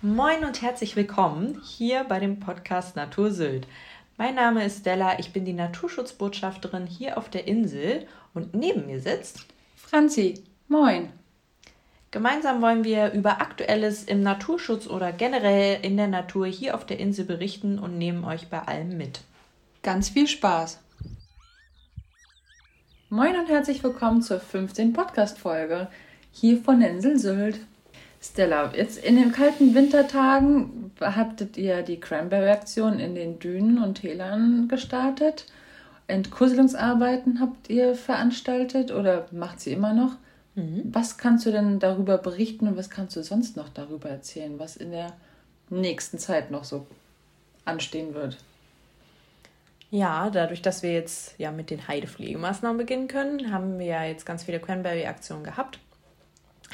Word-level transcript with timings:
Moin 0.00 0.44
und 0.44 0.62
herzlich 0.62 0.94
willkommen 0.94 1.60
hier 1.64 2.04
bei 2.04 2.20
dem 2.20 2.38
Podcast 2.38 2.94
Natur 2.94 3.32
Sylt. 3.32 3.66
Mein 4.16 4.36
Name 4.36 4.64
ist 4.64 4.82
Stella, 4.82 5.18
ich 5.18 5.32
bin 5.32 5.44
die 5.44 5.52
Naturschutzbotschafterin 5.52 6.86
hier 6.86 7.18
auf 7.18 7.28
der 7.28 7.48
Insel 7.48 8.06
und 8.32 8.54
neben 8.54 8.86
mir 8.86 9.00
sitzt 9.00 9.46
Franzi. 9.74 10.44
Moin. 10.68 11.12
Gemeinsam 12.12 12.62
wollen 12.62 12.84
wir 12.84 13.10
über 13.10 13.40
Aktuelles 13.40 14.04
im 14.04 14.22
Naturschutz 14.22 14.86
oder 14.86 15.10
generell 15.10 15.84
in 15.84 15.96
der 15.96 16.06
Natur 16.06 16.46
hier 16.46 16.76
auf 16.76 16.86
der 16.86 17.00
Insel 17.00 17.24
berichten 17.24 17.80
und 17.80 17.98
nehmen 17.98 18.22
euch 18.22 18.46
bei 18.46 18.60
allem 18.60 18.96
mit. 18.96 19.22
Ganz 19.82 20.10
viel 20.10 20.28
Spaß. 20.28 20.78
Moin 23.08 23.34
und 23.34 23.48
herzlich 23.48 23.82
willkommen 23.82 24.22
zur 24.22 24.38
15. 24.38 24.92
Podcast-Folge 24.92 25.88
hier 26.30 26.62
von 26.62 26.78
der 26.78 26.90
Insel 26.90 27.18
Sylt. 27.18 27.58
Stella, 28.20 28.72
jetzt 28.74 28.98
in 28.98 29.16
den 29.16 29.32
kalten 29.32 29.74
Wintertagen 29.74 30.90
habtet 31.00 31.56
ihr 31.56 31.82
die 31.82 32.00
Cranberry-Aktion 32.00 32.98
in 32.98 33.14
den 33.14 33.38
Dünen 33.38 33.82
und 33.82 34.00
Tälern 34.00 34.66
gestartet. 34.68 35.46
Entkusselungsarbeiten 36.08 37.40
habt 37.40 37.70
ihr 37.70 37.94
veranstaltet 37.94 38.90
oder 38.90 39.26
macht 39.30 39.60
sie 39.60 39.72
immer 39.72 39.92
noch? 39.92 40.16
Mhm. 40.56 40.82
Was 40.90 41.18
kannst 41.18 41.46
du 41.46 41.52
denn 41.52 41.78
darüber 41.78 42.18
berichten 42.18 42.66
und 42.66 42.76
was 42.76 42.90
kannst 42.90 43.14
du 43.14 43.22
sonst 43.22 43.56
noch 43.56 43.68
darüber 43.68 44.08
erzählen, 44.08 44.58
was 44.58 44.76
in 44.76 44.90
der 44.90 45.12
nächsten 45.70 46.18
Zeit 46.18 46.50
noch 46.50 46.64
so 46.64 46.86
anstehen 47.64 48.14
wird? 48.14 48.38
Ja, 49.90 50.28
dadurch, 50.30 50.60
dass 50.60 50.82
wir 50.82 50.92
jetzt 50.92 51.34
ja 51.38 51.52
mit 51.52 51.70
den 51.70 51.86
Heidepflegemaßnahmen 51.86 52.78
beginnen 52.78 53.08
können, 53.08 53.52
haben 53.52 53.78
wir 53.78 53.86
ja 53.86 54.04
jetzt 54.04 54.26
ganz 54.26 54.42
viele 54.42 54.58
Cranberry-Aktionen 54.58 55.44
gehabt 55.44 55.78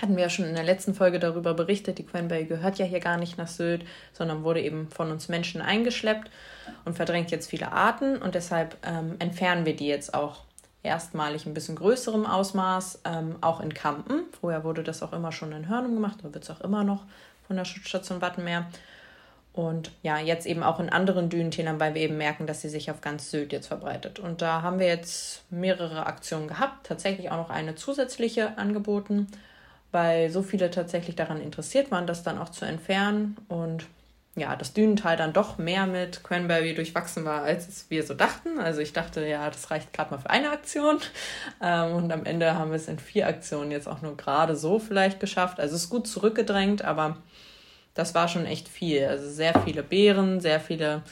hatten 0.00 0.16
wir 0.16 0.24
ja 0.24 0.30
schon 0.30 0.46
in 0.46 0.54
der 0.54 0.64
letzten 0.64 0.94
Folge 0.94 1.18
darüber 1.18 1.54
berichtet, 1.54 1.98
die 1.98 2.06
Quenberry 2.06 2.44
gehört 2.44 2.78
ja 2.78 2.84
hier 2.84 3.00
gar 3.00 3.16
nicht 3.16 3.38
nach 3.38 3.48
Sylt, 3.48 3.84
sondern 4.12 4.42
wurde 4.42 4.60
eben 4.60 4.88
von 4.88 5.10
uns 5.10 5.28
Menschen 5.28 5.60
eingeschleppt 5.60 6.30
und 6.84 6.96
verdrängt 6.96 7.30
jetzt 7.30 7.50
viele 7.50 7.72
Arten 7.72 8.16
und 8.16 8.34
deshalb 8.34 8.76
ähm, 8.84 9.16
entfernen 9.18 9.66
wir 9.66 9.76
die 9.76 9.86
jetzt 9.86 10.14
auch 10.14 10.40
erstmalig 10.82 11.46
ein 11.46 11.54
bisschen 11.54 11.76
größerem 11.76 12.26
Ausmaß, 12.26 13.00
ähm, 13.04 13.36
auch 13.40 13.60
in 13.60 13.72
Kampen. 13.72 14.24
Vorher 14.40 14.64
wurde 14.64 14.82
das 14.82 15.02
auch 15.02 15.12
immer 15.12 15.32
schon 15.32 15.52
in 15.52 15.68
Hörnum 15.68 15.94
gemacht, 15.94 16.18
aber 16.20 16.34
wird 16.34 16.44
es 16.44 16.50
auch 16.50 16.60
immer 16.60 16.84
noch 16.84 17.04
von 17.46 17.56
der 17.56 17.64
Schutzstation 17.64 18.20
Wattenmeer. 18.20 18.66
Und 19.54 19.92
ja, 20.02 20.18
jetzt 20.18 20.46
eben 20.46 20.64
auch 20.64 20.80
in 20.80 20.90
anderen 20.90 21.30
Dünentälern, 21.30 21.78
weil 21.78 21.94
wir 21.94 22.02
eben 22.02 22.16
merken, 22.16 22.46
dass 22.46 22.60
sie 22.60 22.68
sich 22.68 22.90
auf 22.90 23.00
ganz 23.00 23.30
Sylt 23.30 23.52
jetzt 23.52 23.68
verbreitet. 23.68 24.18
Und 24.18 24.42
da 24.42 24.62
haben 24.62 24.80
wir 24.80 24.88
jetzt 24.88 25.44
mehrere 25.50 26.06
Aktionen 26.06 26.48
gehabt, 26.48 26.86
tatsächlich 26.86 27.30
auch 27.30 27.36
noch 27.36 27.50
eine 27.50 27.76
zusätzliche 27.76 28.58
angeboten 28.58 29.28
weil 29.94 30.30
so 30.30 30.42
viele 30.42 30.70
tatsächlich 30.70 31.16
daran 31.16 31.40
interessiert 31.40 31.90
waren, 31.90 32.06
das 32.06 32.22
dann 32.22 32.38
auch 32.38 32.50
zu 32.50 32.64
entfernen 32.64 33.36
und 33.48 33.86
ja, 34.36 34.56
das 34.56 34.72
Dünental 34.72 35.16
dann 35.16 35.32
doch 35.32 35.58
mehr 35.58 35.86
mit 35.86 36.24
Cranberry 36.24 36.74
durchwachsen 36.74 37.24
war, 37.24 37.42
als 37.42 37.86
wir 37.88 38.02
so 38.02 38.14
dachten. 38.14 38.58
Also 38.58 38.80
ich 38.80 38.92
dachte, 38.92 39.24
ja, 39.24 39.48
das 39.48 39.70
reicht 39.70 39.92
gerade 39.92 40.10
mal 40.10 40.18
für 40.18 40.30
eine 40.30 40.50
Aktion. 40.50 40.98
Ähm, 41.62 41.92
und 41.92 42.12
am 42.12 42.24
Ende 42.26 42.54
haben 42.54 42.70
wir 42.70 42.76
es 42.76 42.88
in 42.88 42.98
vier 42.98 43.28
Aktionen 43.28 43.70
jetzt 43.70 43.86
auch 43.86 44.02
nur 44.02 44.16
gerade 44.16 44.56
so 44.56 44.80
vielleicht 44.80 45.20
geschafft. 45.20 45.60
Also 45.60 45.76
es 45.76 45.84
ist 45.84 45.90
gut 45.90 46.08
zurückgedrängt, 46.08 46.82
aber 46.82 47.18
das 47.94 48.16
war 48.16 48.26
schon 48.26 48.44
echt 48.44 48.66
viel. 48.66 49.04
Also 49.04 49.30
sehr 49.30 49.60
viele 49.60 49.84
Beeren, 49.84 50.40
sehr 50.40 50.58
viele 50.58 51.02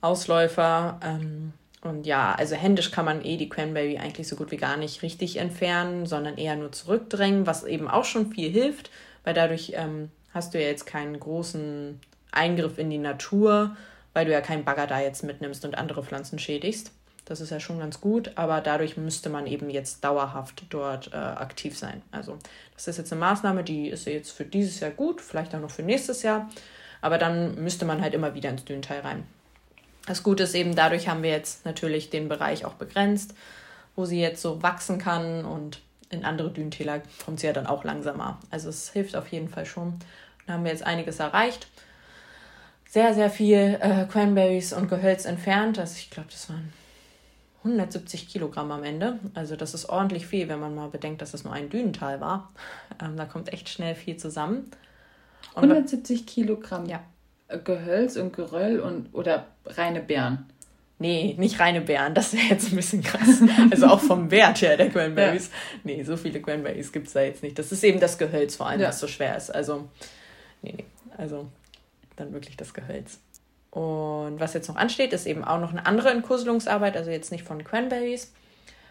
Ausläufer. 0.00 0.98
Ähm, 1.04 1.52
und 1.88 2.06
ja, 2.06 2.34
also 2.34 2.54
händisch 2.54 2.90
kann 2.90 3.04
man 3.04 3.24
eh 3.24 3.36
die 3.36 3.48
Cranberry 3.48 3.98
eigentlich 3.98 4.28
so 4.28 4.36
gut 4.36 4.50
wie 4.50 4.56
gar 4.56 4.76
nicht 4.76 5.02
richtig 5.02 5.38
entfernen, 5.38 6.06
sondern 6.06 6.36
eher 6.36 6.56
nur 6.56 6.72
zurückdrängen, 6.72 7.46
was 7.46 7.64
eben 7.64 7.88
auch 7.88 8.04
schon 8.04 8.30
viel 8.32 8.50
hilft, 8.50 8.90
weil 9.24 9.34
dadurch 9.34 9.72
ähm, 9.74 10.10
hast 10.32 10.54
du 10.54 10.60
ja 10.60 10.68
jetzt 10.68 10.86
keinen 10.86 11.18
großen 11.18 12.00
Eingriff 12.30 12.78
in 12.78 12.90
die 12.90 12.98
Natur, 12.98 13.76
weil 14.12 14.26
du 14.26 14.32
ja 14.32 14.40
keinen 14.40 14.64
Bagger 14.64 14.86
da 14.86 15.00
jetzt 15.00 15.24
mitnimmst 15.24 15.64
und 15.64 15.76
andere 15.76 16.02
Pflanzen 16.02 16.38
schädigst. 16.38 16.92
Das 17.24 17.42
ist 17.42 17.50
ja 17.50 17.60
schon 17.60 17.78
ganz 17.78 18.00
gut, 18.00 18.32
aber 18.36 18.62
dadurch 18.62 18.96
müsste 18.96 19.28
man 19.28 19.46
eben 19.46 19.68
jetzt 19.68 20.02
dauerhaft 20.02 20.64
dort 20.70 21.12
äh, 21.12 21.16
aktiv 21.16 21.76
sein. 21.76 22.00
Also 22.10 22.38
das 22.74 22.88
ist 22.88 22.96
jetzt 22.96 23.12
eine 23.12 23.20
Maßnahme, 23.20 23.64
die 23.64 23.88
ist 23.88 24.06
jetzt 24.06 24.30
für 24.30 24.44
dieses 24.44 24.80
Jahr 24.80 24.90
gut, 24.90 25.20
vielleicht 25.20 25.54
auch 25.54 25.60
noch 25.60 25.70
für 25.70 25.82
nächstes 25.82 26.22
Jahr, 26.22 26.48
aber 27.02 27.18
dann 27.18 27.62
müsste 27.62 27.84
man 27.84 28.00
halt 28.00 28.14
immer 28.14 28.34
wieder 28.34 28.48
ins 28.48 28.64
Dünenteil 28.64 29.00
rein. 29.00 29.24
Das 30.08 30.22
Gute 30.22 30.44
ist 30.44 30.54
eben, 30.54 30.74
dadurch 30.74 31.06
haben 31.06 31.22
wir 31.22 31.30
jetzt 31.30 31.66
natürlich 31.66 32.08
den 32.08 32.30
Bereich 32.30 32.64
auch 32.64 32.72
begrenzt, 32.72 33.34
wo 33.94 34.06
sie 34.06 34.18
jetzt 34.18 34.40
so 34.40 34.62
wachsen 34.62 34.98
kann 34.98 35.44
und 35.44 35.82
in 36.08 36.24
andere 36.24 36.50
Dünentäler 36.50 37.02
kommt 37.26 37.40
sie 37.40 37.46
ja 37.46 37.52
dann 37.52 37.66
auch 37.66 37.84
langsamer. 37.84 38.40
Also 38.50 38.70
es 38.70 38.88
hilft 38.88 39.14
auf 39.16 39.28
jeden 39.28 39.50
Fall 39.50 39.66
schon. 39.66 39.98
Da 40.46 40.54
haben 40.54 40.64
wir 40.64 40.70
jetzt 40.70 40.82
einiges 40.82 41.20
erreicht. 41.20 41.68
Sehr, 42.88 43.12
sehr 43.12 43.28
viel 43.28 43.78
äh, 43.82 44.06
Cranberries 44.06 44.72
und 44.72 44.88
Gehölz 44.88 45.26
entfernt. 45.26 45.78
Also 45.78 45.96
ich 45.98 46.08
glaube, 46.08 46.30
das 46.30 46.48
waren 46.48 46.72
170 47.64 48.30
Kilogramm 48.30 48.72
am 48.72 48.84
Ende. 48.84 49.18
Also 49.34 49.56
das 49.56 49.74
ist 49.74 49.90
ordentlich 49.90 50.26
viel, 50.26 50.48
wenn 50.48 50.58
man 50.58 50.74
mal 50.74 50.88
bedenkt, 50.88 51.20
dass 51.20 51.34
es 51.34 51.44
nur 51.44 51.52
ein 51.52 51.68
Dünental 51.68 52.20
war. 52.20 52.50
Ähm, 53.00 53.16
da 53.16 53.26
kommt 53.26 53.52
echt 53.52 53.68
schnell 53.68 53.94
viel 53.94 54.16
zusammen. 54.16 54.72
Und 55.54 55.62
170 55.62 56.26
Kilogramm? 56.26 56.86
Ja. 56.86 57.00
Gehölz 57.64 58.16
und 58.16 58.32
Geröll 58.34 58.80
und 58.80 59.14
oder 59.14 59.46
reine 59.66 60.00
Beeren. 60.00 60.46
Nee, 61.00 61.36
nicht 61.38 61.60
reine 61.60 61.80
Beeren, 61.80 62.14
das 62.14 62.32
wäre 62.32 62.46
jetzt 62.46 62.72
ein 62.72 62.76
bisschen 62.76 63.02
krass. 63.02 63.40
Also 63.70 63.86
auch 63.86 64.00
vom 64.00 64.30
Wert 64.32 64.60
her 64.62 64.76
der 64.76 64.90
Cranberries. 64.90 65.46
Ja. 65.46 65.80
Nee, 65.84 66.02
so 66.02 66.16
viele 66.16 66.42
Cranberries 66.42 66.90
gibt 66.90 67.06
es 67.06 67.12
da 67.12 67.20
jetzt 67.20 67.42
nicht. 67.42 67.58
Das 67.58 67.70
ist 67.70 67.84
eben 67.84 68.00
das 68.00 68.18
Gehölz 68.18 68.56
vor 68.56 68.66
allem, 68.66 68.80
ja. 68.80 68.88
was 68.88 68.98
so 68.98 69.06
schwer 69.06 69.36
ist. 69.36 69.50
Also, 69.50 69.88
nee, 70.62 70.74
nee. 70.76 70.84
Also 71.16 71.46
dann 72.16 72.32
wirklich 72.32 72.56
das 72.56 72.74
Gehölz. 72.74 73.20
Und 73.70 74.40
was 74.40 74.54
jetzt 74.54 74.68
noch 74.68 74.76
ansteht, 74.76 75.12
ist 75.12 75.26
eben 75.26 75.44
auch 75.44 75.60
noch 75.60 75.70
eine 75.70 75.86
andere 75.86 76.10
Entkurselungsarbeit, 76.10 76.96
also 76.96 77.10
jetzt 77.10 77.30
nicht 77.30 77.44
von 77.44 77.62
Cranberries, 77.62 78.32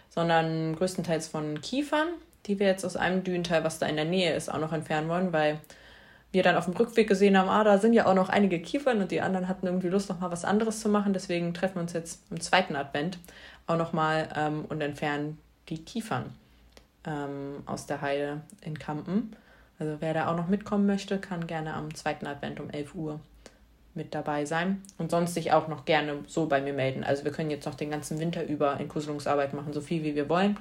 sondern 0.09 0.75
größtenteils 0.75 1.27
von 1.27 1.59
Kiefern, 1.61 2.07
die 2.45 2.59
wir 2.59 2.67
jetzt 2.67 2.85
aus 2.85 2.95
einem 2.95 3.23
Dünenteil, 3.23 3.63
was 3.63 3.79
da 3.79 3.87
in 3.87 3.97
der 3.97 4.05
Nähe 4.05 4.33
ist, 4.33 4.49
auch 4.49 4.59
noch 4.59 4.71
entfernen 4.71 5.09
wollen, 5.09 5.33
weil 5.33 5.59
wir 6.31 6.43
dann 6.43 6.55
auf 6.55 6.65
dem 6.65 6.75
Rückweg 6.75 7.07
gesehen 7.07 7.37
haben, 7.37 7.49
ah, 7.49 7.63
da 7.63 7.77
sind 7.77 7.93
ja 7.93 8.05
auch 8.05 8.13
noch 8.13 8.29
einige 8.29 8.59
Kiefern 8.59 9.01
und 9.01 9.11
die 9.11 9.21
anderen 9.21 9.47
hatten 9.47 9.65
irgendwie 9.65 9.87
Lust, 9.87 10.09
noch 10.09 10.19
mal 10.19 10.31
was 10.31 10.45
anderes 10.45 10.81
zu 10.81 10.89
machen. 10.89 11.13
Deswegen 11.13 11.53
treffen 11.53 11.75
wir 11.75 11.81
uns 11.81 11.93
jetzt 11.93 12.21
im 12.29 12.41
zweiten 12.41 12.75
Advent 12.75 13.17
auch 13.65 13.77
noch 13.77 13.93
mal 13.93 14.27
ähm, 14.35 14.65
und 14.67 14.81
entfernen 14.81 15.37
die 15.69 15.83
Kiefern 15.83 16.33
ähm, 17.05 17.63
aus 17.65 17.85
der 17.85 18.01
Heide 18.01 18.41
in 18.61 18.77
Kampen. 18.77 19.35
Also 19.79 19.97
wer 19.99 20.13
da 20.13 20.31
auch 20.31 20.37
noch 20.37 20.47
mitkommen 20.47 20.85
möchte, 20.85 21.17
kann 21.19 21.47
gerne 21.47 21.73
am 21.73 21.93
zweiten 21.93 22.27
Advent 22.27 22.59
um 22.59 22.69
11 22.69 22.95
Uhr 22.95 23.19
mit 23.93 24.13
dabei 24.13 24.45
sein 24.45 24.81
und 24.97 25.11
sonst 25.11 25.33
sich 25.33 25.51
auch 25.51 25.67
noch 25.67 25.85
gerne 25.85 26.19
so 26.27 26.45
bei 26.45 26.61
mir 26.61 26.73
melden. 26.73 27.03
Also 27.03 27.23
wir 27.23 27.31
können 27.31 27.51
jetzt 27.51 27.65
noch 27.65 27.75
den 27.75 27.89
ganzen 27.89 28.19
Winter 28.19 28.45
über 28.45 28.79
Inklusionsarbeit 28.79 29.53
machen, 29.53 29.73
so 29.73 29.81
viel 29.81 30.03
wie 30.03 30.15
wir 30.15 30.29
wollen. 30.29 30.57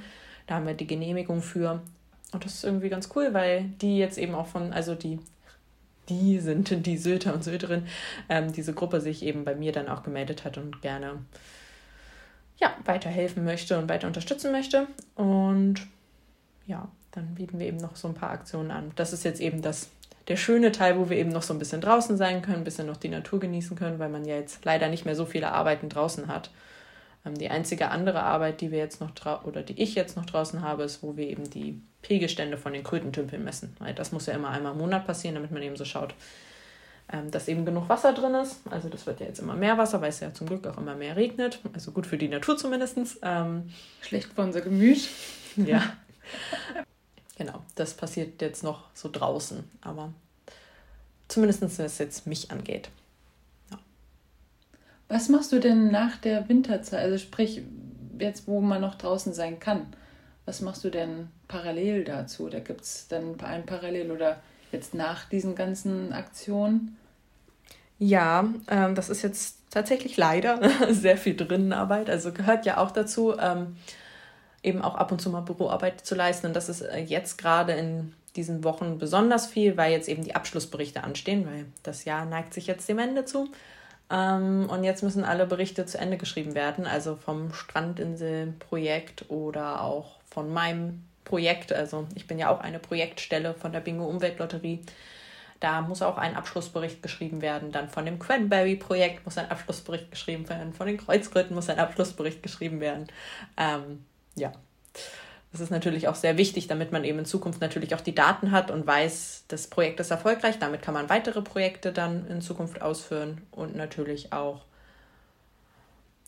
Da 0.47 0.55
haben 0.55 0.67
wir 0.67 0.75
die 0.75 0.87
Genehmigung 0.87 1.43
für. 1.43 1.83
Und 2.33 2.45
das 2.45 2.55
ist 2.55 2.65
irgendwie 2.65 2.89
ganz 2.89 3.11
cool, 3.15 3.33
weil 3.33 3.65
die 3.81 3.99
jetzt 3.99 4.19
eben 4.19 4.35
auch 4.35 4.47
von, 4.47 4.73
also 4.73 4.95
die 4.95 5.19
die 6.09 6.39
sind 6.39 6.87
die 6.87 6.99
Sylter 6.99 7.35
und 7.35 7.45
Sylterin, 7.45 7.87
ähm, 8.29 8.53
diese 8.53 8.75
Gruppe 8.75 9.01
sich 9.01 9.23
eben 9.23 9.45
bei 9.45 9.55
mir 9.55 9.73
dann 9.73 9.89
auch 9.89 10.03
gemeldet 10.03 10.45
hat 10.45 10.59
und 10.59 10.83
gerne 10.83 11.19
ja, 12.59 12.75
weiterhelfen 12.85 13.45
möchte 13.45 13.79
und 13.79 13.89
weiter 13.89 14.07
unterstützen 14.07 14.53
möchte. 14.53 14.87
Und 15.15 15.87
ja, 16.67 16.89
dann 17.13 17.35
bieten 17.35 17.59
wir 17.59 17.67
eben 17.67 17.77
noch 17.77 17.97
so 17.97 18.09
ein 18.09 18.15
paar 18.15 18.31
Aktionen 18.31 18.71
an. 18.71 18.93
Das 18.97 19.13
ist 19.13 19.25
jetzt 19.25 19.41
eben 19.41 19.63
das, 19.63 19.91
der 20.29 20.37
schöne 20.37 20.73
Teil, 20.73 20.99
wo 20.99 21.11
wir 21.11 21.17
eben 21.17 21.31
noch 21.31 21.43
so 21.43 21.55
ein 21.55 21.59
bisschen 21.59 21.81
draußen 21.81 22.17
sein 22.17 22.43
können, 22.43 22.59
ein 22.59 22.65
bisschen 22.65 22.87
noch 22.87 22.97
die 22.97 23.09
Natur 23.09 23.41
genießen 23.41 23.77
können, 23.77 23.99
weil 23.99 24.09
man 24.09 24.25
ja 24.25 24.37
jetzt 24.37 24.65
leider 24.65 24.89
nicht 24.89 25.05
mehr 25.05 25.17
so 25.17 25.27
viele 25.27 25.53
Arbeiten 25.53 25.89
draußen 25.89 26.29
hat. 26.29 26.51
Ähm, 27.25 27.35
die 27.35 27.51
einzige 27.51 27.91
andere 27.91 28.23
Arbeit, 28.23 28.61
die 28.61 28.71
wir 28.71 28.79
jetzt 28.79 29.01
noch 29.01 29.13
oder 29.45 29.63
die 29.63 29.81
ich 29.81 29.95
jetzt 29.95 30.17
noch 30.17 30.27
draußen 30.27 30.63
habe, 30.63 30.85
ist, 30.85 31.03
wo 31.03 31.17
wir 31.17 31.29
eben 31.29 31.49
die 31.51 31.81
Pegelstände 32.07 32.57
von 32.57 32.73
den 32.73 32.85
Krötentümpeln 32.85 33.43
messen. 33.43 33.75
Weil 33.81 33.93
das 33.93 34.13
muss 34.13 34.27
ja 34.27 34.35
immer 34.35 34.51
einmal 34.51 34.73
im 34.73 34.79
Monat 34.79 35.07
passieren, 35.07 35.35
damit 35.35 35.51
man 35.51 35.63
eben 35.63 35.77
so 35.77 35.85
schaut, 35.85 36.15
ähm, 37.13 37.33
dass 37.33 37.49
eben 37.49 37.65
genug 37.65 37.89
Wasser 37.89 38.13
drin 38.13 38.35
ist. 38.35 38.61
Also 38.71 38.89
das 38.89 39.07
wird 39.07 39.19
ja 39.19 39.27
jetzt 39.27 39.41
immer 39.41 39.55
mehr 39.55 39.77
Wasser, 39.77 40.01
weil 40.01 40.11
es 40.11 40.21
ja 40.21 40.33
zum 40.33 40.47
Glück 40.47 40.67
auch 40.69 40.79
immer 40.79 40.95
mehr 40.95 41.17
regnet. 41.17 41.59
Also 41.73 41.91
gut 41.91 42.07
für 42.07 42.17
die 42.17 42.29
Natur 42.29 42.57
zumindest. 42.57 43.19
Ähm, 43.23 43.71
Schlecht 44.03 44.33
für 44.33 44.43
unser 44.43 44.61
Gemüt. 44.61 45.09
ja. 45.57 45.83
genau, 47.37 47.61
das 47.75 47.95
passiert 47.95 48.41
jetzt 48.41 48.63
noch 48.63 48.85
so 48.95 49.09
draußen. 49.11 49.65
Aber 49.81 50.13
zumindest 51.27 51.61
wenn 51.61 51.87
es 51.87 51.99
jetzt 51.99 52.27
mich 52.29 52.53
angeht. 52.53 52.89
Ja. 53.73 53.79
Was 55.09 55.29
machst 55.29 55.51
du 55.51 55.59
denn 55.59 55.91
nach 55.91 56.17
der 56.19 56.49
Winterzeit? 56.49 57.01
Also 57.01 57.19
sprich, 57.19 57.63
jetzt 58.21 58.47
wo 58.47 58.61
man 58.61 58.81
noch 58.81 58.95
draußen 58.95 59.35
sein 59.35 59.59
kann. 59.59 59.89
Was 60.47 60.61
machst 60.61 60.85
du 60.85 60.91
denn 60.91 61.29
parallel 61.49 62.05
dazu? 62.05 62.49
Da 62.49 62.61
gibt 62.61 62.83
es 62.83 63.09
dann 63.09 63.39
ein 63.41 63.67
Parallel 63.67 64.13
oder 64.13 64.41
jetzt 64.73 64.95
nach 64.95 65.29
diesen 65.29 65.55
ganzen 65.55 66.13
Aktionen? 66.13 66.97
Ja, 67.99 68.49
ähm, 68.69 68.95
das 68.95 69.09
ist 69.09 69.23
jetzt 69.23 69.59
tatsächlich 69.71 70.17
leider 70.17 70.61
sehr 70.91 71.17
viel 71.17 71.37
Drinnenarbeit. 71.37 72.09
Also 72.09 72.33
gehört 72.33 72.65
ja 72.65 72.79
auch 72.79 72.93
dazu, 72.93 73.37
ähm, 73.39 73.77
eben 74.63 74.83
auch 74.83 74.95
ab 74.95 75.13
und 75.13 75.21
zu 75.21 75.31
mal 75.31 75.41
Büroarbeit 75.41 76.01
zu 76.01 76.15
leisten. 76.15 76.47
Und 76.47 76.55
das 76.55 76.69
ist 76.69 76.83
äh, 76.83 77.01
jetzt 77.01 77.39
gerade 77.39 77.73
in 77.73 78.13
diesen 78.37 78.65
Wochen 78.65 78.99
besonders 78.99 79.47
viel, 79.47 79.77
weil 79.77 79.93
jetzt 79.93 80.09
eben 80.09 80.23
die 80.23 80.37
Abschlussberichte 80.37 81.03
anstehen, 81.03 81.47
weil 81.47 81.67
das 81.83 82.05
Jahr 82.05 82.25
neigt 82.27 82.55
sich 82.55 82.67
jetzt 82.67 82.89
dem 82.89 82.99
Ende 82.99 83.25
zu. 83.25 83.49
Ähm, 84.11 84.69
und 84.69 84.85
jetzt 84.85 85.03
müssen 85.03 85.25
alle 85.25 85.47
Berichte 85.47 85.87
zu 85.87 85.99
Ende 85.99 86.19
geschrieben 86.19 86.55
werden, 86.55 86.87
also 86.87 87.17
vom 87.17 87.53
Strandinselprojekt 87.53 89.31
oder 89.31 89.83
auch 89.83 90.16
von 90.37 90.53
meinem 90.53 91.03
Projekt. 91.25 91.73
Also 91.73 92.07
ich 92.15 92.27
bin 92.27 92.39
ja 92.39 92.51
auch 92.51 92.61
eine 92.61 92.79
Projektstelle 92.79 93.55
von 93.55 93.73
der 93.73 93.81
Bingo 93.81 94.05
Umweltlotterie. 94.05 94.83
Da 95.61 95.81
muss 95.81 96.03
auch 96.03 96.19
ein 96.19 96.37
Abschlussbericht 96.37 97.03
geschrieben 97.03 97.41
werden. 97.41 97.73
Dann 97.73 97.89
von 97.89 98.05
dem 98.05 98.19
Cranberry-Projekt 98.19 99.25
muss 99.25 99.39
ein 99.39 99.51
Abschlussbericht 99.51 100.11
geschrieben 100.11 100.47
werden. 100.51 100.75
Von 100.75 100.89
den 100.89 100.99
Kreuzgründen 100.99 101.55
muss 101.55 101.71
ein 101.71 101.79
Abschlussbericht 101.79 102.43
geschrieben 102.43 102.81
werden. 102.81 103.07
Ähm, 103.57 104.05
ja, 104.35 104.53
das 105.53 105.63
ist 105.63 105.71
natürlich 105.71 106.07
auch 106.07 106.17
sehr 106.17 106.37
wichtig, 106.37 106.67
damit 106.67 106.93
man 106.93 107.05
eben 107.05 107.21
in 107.21 107.25
Zukunft 107.25 107.63
natürlich 107.63 107.95
auch 107.95 108.03
die 108.03 108.15
Daten 108.15 108.51
hat 108.51 108.71
und 108.71 108.87
weiß, 108.87 109.45
das 109.49 109.69
Projekt 109.69 110.01
ist 110.01 110.11
erfolgreich. 110.11 110.59
Damit 110.59 110.83
kann 110.83 110.93
man 110.93 111.09
weitere 111.09 111.41
Projekte 111.41 111.93
dann 111.93 112.27
in 112.27 112.43
Zukunft 112.43 112.83
ausführen 112.83 113.41
und 113.53 113.75
natürlich 113.75 114.35
auch 114.35 114.67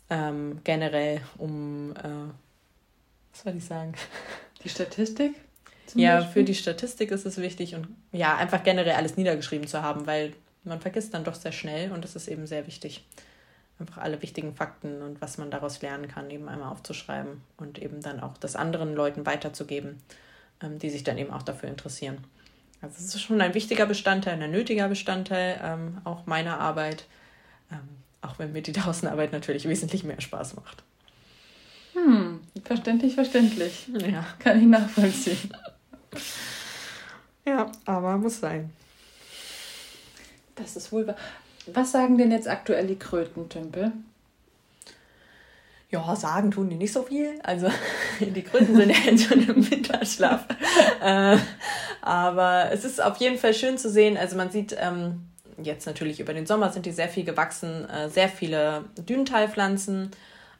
ähm, 0.09 0.61
generell 0.63 1.21
um, 1.37 1.93
äh, 1.95 2.48
was 3.39 3.43
soll 3.45 3.57
ich 3.57 3.65
sagen? 3.65 3.93
Die 4.63 4.69
Statistik? 4.69 5.33
Ja, 5.95 6.17
Beispiel? 6.17 6.33
für 6.33 6.43
die 6.43 6.55
Statistik 6.55 7.11
ist 7.11 7.25
es 7.25 7.37
wichtig 7.37 7.73
und 7.73 7.87
ja, 8.11 8.35
einfach 8.35 8.63
generell 8.63 8.95
alles 8.95 9.15
niedergeschrieben 9.15 9.65
zu 9.65 9.81
haben, 9.81 10.05
weil 10.05 10.33
man 10.65 10.81
vergisst 10.81 11.13
dann 11.13 11.23
doch 11.23 11.35
sehr 11.35 11.53
schnell 11.53 11.93
und 11.93 12.03
es 12.03 12.17
ist 12.17 12.27
eben 12.27 12.45
sehr 12.45 12.67
wichtig, 12.67 13.07
einfach 13.79 13.99
alle 13.99 14.21
wichtigen 14.21 14.53
Fakten 14.53 15.01
und 15.01 15.21
was 15.21 15.37
man 15.37 15.51
daraus 15.51 15.81
lernen 15.81 16.09
kann, 16.09 16.29
eben 16.29 16.49
einmal 16.49 16.69
aufzuschreiben 16.69 17.41
und 17.57 17.79
eben 17.79 18.01
dann 18.01 18.19
auch 18.19 18.37
das 18.37 18.57
anderen 18.57 18.93
Leuten 18.93 19.25
weiterzugeben, 19.25 20.01
ähm, 20.61 20.77
die 20.77 20.89
sich 20.89 21.05
dann 21.05 21.17
eben 21.17 21.31
auch 21.31 21.43
dafür 21.43 21.69
interessieren. 21.69 22.17
Also 22.81 22.95
es 22.99 23.15
ist 23.15 23.21
schon 23.21 23.39
ein 23.39 23.53
wichtiger 23.53 23.85
Bestandteil, 23.85 24.41
ein 24.41 24.51
nötiger 24.51 24.89
Bestandteil 24.89 25.59
ähm, 25.63 26.01
auch 26.03 26.25
meiner 26.25 26.59
Arbeit, 26.59 27.05
ähm, 27.71 27.79
auch 28.21 28.37
wenn 28.37 28.51
mir 28.51 28.61
die 28.61 28.73
Draußenarbeit 28.73 29.31
natürlich 29.31 29.67
wesentlich 29.67 30.03
mehr 30.03 30.19
Spaß 30.19 30.57
macht. 30.57 30.83
Hm, 31.93 32.28
verständlich, 32.63 33.15
verständlich. 33.15 33.87
Ja. 33.93 34.25
Kann 34.39 34.59
ich 34.59 34.67
nachvollziehen. 34.67 35.51
Ja, 37.45 37.71
aber 37.85 38.17
muss 38.17 38.39
sein. 38.39 38.71
Das 40.55 40.75
ist 40.75 40.91
wohl 40.91 41.07
wahr. 41.07 41.15
Was 41.67 41.91
sagen 41.91 42.17
denn 42.17 42.31
jetzt 42.31 42.47
aktuell 42.47 42.87
die 42.87 42.97
Krötentümpel? 42.97 43.91
Ja, 45.91 46.15
sagen 46.15 46.51
tun 46.51 46.69
die 46.69 46.75
nicht 46.75 46.93
so 46.93 47.03
viel. 47.03 47.39
Also 47.43 47.69
die 48.19 48.43
Kröten 48.43 48.75
sind 48.75 48.89
ja 48.89 49.11
jetzt 49.11 49.25
schon 49.25 49.47
im 49.47 49.69
Winterschlaf. 49.69 50.45
äh, 51.01 51.37
aber 52.01 52.71
es 52.71 52.85
ist 52.85 53.01
auf 53.01 53.17
jeden 53.17 53.37
Fall 53.37 53.53
schön 53.53 53.77
zu 53.77 53.89
sehen. 53.89 54.17
Also 54.17 54.37
man 54.37 54.51
sieht 54.51 54.75
ähm, 54.79 55.29
jetzt 55.63 55.87
natürlich 55.87 56.19
über 56.19 56.33
den 56.33 56.45
Sommer 56.45 56.71
sind 56.71 56.85
die 56.85 56.91
sehr 56.91 57.09
viel 57.09 57.23
gewachsen, 57.23 57.89
äh, 57.89 58.09
sehr 58.09 58.29
viele 58.29 58.85
Dünenteilpflanzen. 58.97 60.11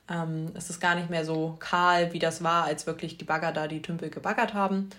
Ähm, 0.09 0.51
es 0.56 0.69
ist 0.69 0.79
gar 0.79 0.95
nicht 0.95 1.09
mehr 1.09 1.25
so 1.25 1.56
kahl, 1.59 2.13
wie 2.13 2.19
das 2.19 2.44
war, 2.44 2.65
als 2.65 2.88
wirklich 2.88 3.17
die 3.17 3.25
Bagger 3.25 3.51
da 3.51 3.67
die 3.67 3.81
Tümpel 3.81 4.09
gebaggert 4.09 4.53
haben. 4.53 4.89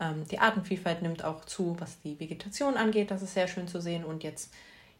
Ähm, 0.00 0.26
die 0.28 0.38
Artenvielfalt 0.38 1.02
nimmt 1.02 1.24
auch 1.24 1.44
zu, 1.44 1.76
was 1.78 2.00
die 2.00 2.18
Vegetation 2.18 2.76
angeht. 2.76 3.10
Das 3.10 3.22
ist 3.22 3.34
sehr 3.34 3.48
schön 3.48 3.68
zu 3.68 3.80
sehen. 3.80 4.04
Und 4.04 4.24
jetzt 4.24 4.52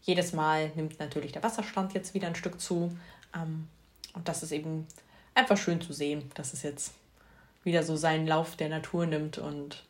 jedes 0.02 0.32
Mal 0.32 0.70
nimmt 0.76 0.98
natürlich 1.00 1.32
der 1.32 1.42
Wasserstand 1.42 1.94
jetzt 1.94 2.14
wieder 2.14 2.28
ein 2.28 2.34
Stück 2.34 2.60
zu. 2.60 2.96
Ähm, 3.34 3.66
und 4.14 4.28
das 4.28 4.42
ist 4.42 4.52
eben 4.52 4.86
einfach 5.34 5.56
schön 5.56 5.80
zu 5.80 5.92
sehen, 5.92 6.30
dass 6.34 6.52
es 6.52 6.62
jetzt 6.62 6.94
wieder 7.64 7.82
so 7.82 7.96
seinen 7.96 8.26
Lauf 8.26 8.56
der 8.56 8.68
Natur 8.68 9.06
nimmt 9.06 9.38
und 9.38 9.84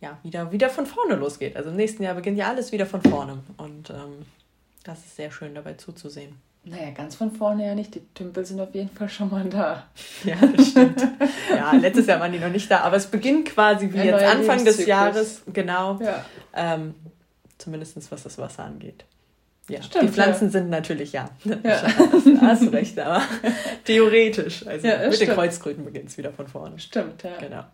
ja, 0.00 0.18
wieder, 0.22 0.50
wieder 0.50 0.70
von 0.70 0.86
vorne 0.86 1.14
losgeht. 1.14 1.56
Also 1.56 1.70
im 1.70 1.76
nächsten 1.76 2.02
Jahr 2.02 2.14
beginnt 2.14 2.38
ja 2.38 2.48
alles 2.48 2.72
wieder 2.72 2.86
von 2.86 3.02
vorne. 3.02 3.42
Und 3.58 3.90
ähm, 3.90 4.24
das 4.84 5.00
ist 5.00 5.16
sehr 5.16 5.30
schön 5.30 5.54
dabei 5.54 5.74
zuzusehen. 5.74 6.36
Naja, 6.62 6.90
ganz 6.90 7.14
von 7.14 7.32
vorne 7.32 7.66
ja 7.66 7.74
nicht. 7.74 7.94
Die 7.94 8.02
Tümpel 8.14 8.44
sind 8.44 8.60
auf 8.60 8.74
jeden 8.74 8.90
Fall 8.90 9.08
schon 9.08 9.30
mal 9.30 9.44
da. 9.44 9.84
Ja, 10.24 10.36
das 10.36 10.68
stimmt. 10.68 11.08
ja, 11.50 11.72
letztes 11.72 12.06
Jahr 12.06 12.20
waren 12.20 12.32
die 12.32 12.38
noch 12.38 12.50
nicht 12.50 12.70
da, 12.70 12.80
aber 12.80 12.96
es 12.96 13.06
beginnt 13.06 13.46
quasi 13.46 13.92
wie 13.92 13.98
Ein 14.00 14.06
jetzt 14.08 14.24
Anfang 14.24 14.64
des 14.64 14.84
Jahres. 14.84 15.42
Genau. 15.52 15.98
Ja. 16.00 16.24
Ähm, 16.54 16.94
Zumindest 17.60 18.10
was 18.10 18.22
das 18.22 18.38
Wasser 18.38 18.64
angeht. 18.64 19.04
Ja, 19.68 19.82
Stimmt, 19.82 20.04
die 20.04 20.08
Pflanzen 20.08 20.46
ja. 20.46 20.50
sind 20.50 20.70
natürlich 20.70 21.12
ja. 21.12 21.30
ja. 21.44 21.82
Hast 22.40 22.62
du 22.62 22.68
recht, 22.68 22.98
aber 22.98 23.22
theoretisch. 23.84 24.66
Also 24.66 24.86
ja, 24.86 24.98
mit 24.98 25.14
stimmt. 25.14 25.28
den 25.28 25.34
Kreuzkröten 25.36 25.84
beginnt 25.84 26.08
es 26.08 26.16
wieder 26.16 26.32
von 26.32 26.48
vorne. 26.48 26.78
Stimmt, 26.78 27.22
ja. 27.22 27.36
Genau. 27.38 27.64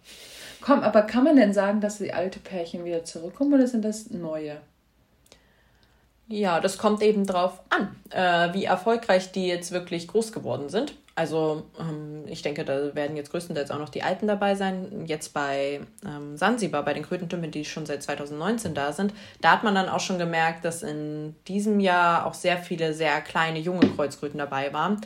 Komm, 0.60 0.80
aber 0.80 1.02
kann 1.02 1.22
man 1.22 1.36
denn 1.36 1.52
sagen, 1.52 1.80
dass 1.80 1.98
die 1.98 2.12
alte 2.12 2.40
Pärchen 2.40 2.84
wieder 2.84 3.04
zurückkommen 3.04 3.54
oder 3.54 3.68
sind 3.68 3.84
das 3.84 4.10
neue? 4.10 4.56
Ja, 6.28 6.60
das 6.60 6.78
kommt 6.78 7.02
eben 7.02 7.24
drauf 7.24 7.60
an, 7.70 7.94
äh, 8.10 8.52
wie 8.52 8.64
erfolgreich 8.64 9.30
die 9.32 9.46
jetzt 9.46 9.70
wirklich 9.70 10.08
groß 10.08 10.32
geworden 10.32 10.68
sind. 10.68 10.94
Also 11.14 11.62
ähm, 11.80 12.24
ich 12.26 12.42
denke, 12.42 12.64
da 12.64 12.94
werden 12.94 13.16
jetzt 13.16 13.30
größtenteils 13.30 13.70
auch 13.70 13.78
noch 13.78 13.88
die 13.88 14.02
Alten 14.02 14.26
dabei 14.26 14.54
sein. 14.54 15.06
Jetzt 15.06 15.32
bei 15.32 15.80
ähm, 16.04 16.36
Sansibar, 16.36 16.84
bei 16.84 16.92
den 16.92 17.04
Krötentümpeln, 17.04 17.52
die 17.52 17.64
schon 17.64 17.86
seit 17.86 18.02
2019 18.02 18.74
da 18.74 18.92
sind, 18.92 19.14
da 19.40 19.52
hat 19.52 19.64
man 19.64 19.74
dann 19.74 19.88
auch 19.88 20.00
schon 20.00 20.18
gemerkt, 20.18 20.64
dass 20.64 20.82
in 20.82 21.34
diesem 21.48 21.80
Jahr 21.80 22.26
auch 22.26 22.34
sehr 22.34 22.58
viele 22.58 22.92
sehr 22.92 23.20
kleine 23.22 23.60
junge 23.60 23.88
Kreuzkröten 23.88 24.38
dabei 24.38 24.72
waren. 24.74 25.00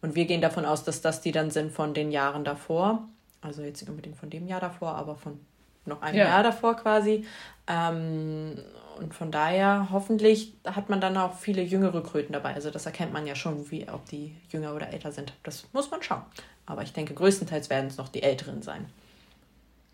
Und 0.00 0.14
wir 0.14 0.26
gehen 0.26 0.40
davon 0.40 0.64
aus, 0.64 0.84
dass 0.84 1.00
das 1.00 1.22
die 1.22 1.32
dann 1.32 1.50
sind 1.50 1.72
von 1.72 1.92
den 1.92 2.12
Jahren 2.12 2.44
davor. 2.44 3.08
Also 3.40 3.62
jetzt 3.62 3.80
nicht 3.80 3.90
unbedingt 3.90 4.16
von 4.16 4.30
dem 4.30 4.46
Jahr 4.46 4.60
davor, 4.60 4.94
aber 4.94 5.16
von 5.16 5.40
noch 5.86 6.02
einem 6.02 6.18
ja. 6.18 6.26
Jahr 6.26 6.42
davor 6.44 6.76
quasi. 6.76 7.24
Ähm, 7.66 8.58
und 8.98 9.14
von 9.14 9.30
daher, 9.30 9.88
hoffentlich 9.90 10.54
hat 10.64 10.88
man 10.88 11.00
dann 11.00 11.16
auch 11.16 11.34
viele 11.34 11.62
jüngere 11.62 12.02
Kröten 12.02 12.32
dabei. 12.32 12.54
Also 12.54 12.70
das 12.70 12.86
erkennt 12.86 13.12
man 13.12 13.26
ja 13.26 13.34
schon, 13.34 13.70
wie, 13.70 13.88
ob 13.88 14.04
die 14.06 14.34
jünger 14.50 14.74
oder 14.74 14.92
älter 14.92 15.12
sind. 15.12 15.32
Das 15.42 15.66
muss 15.72 15.90
man 15.90 16.02
schauen. 16.02 16.22
Aber 16.66 16.82
ich 16.82 16.92
denke, 16.92 17.14
größtenteils 17.14 17.70
werden 17.70 17.86
es 17.86 17.96
noch 17.96 18.08
die 18.08 18.22
älteren 18.22 18.62
sein. 18.62 18.86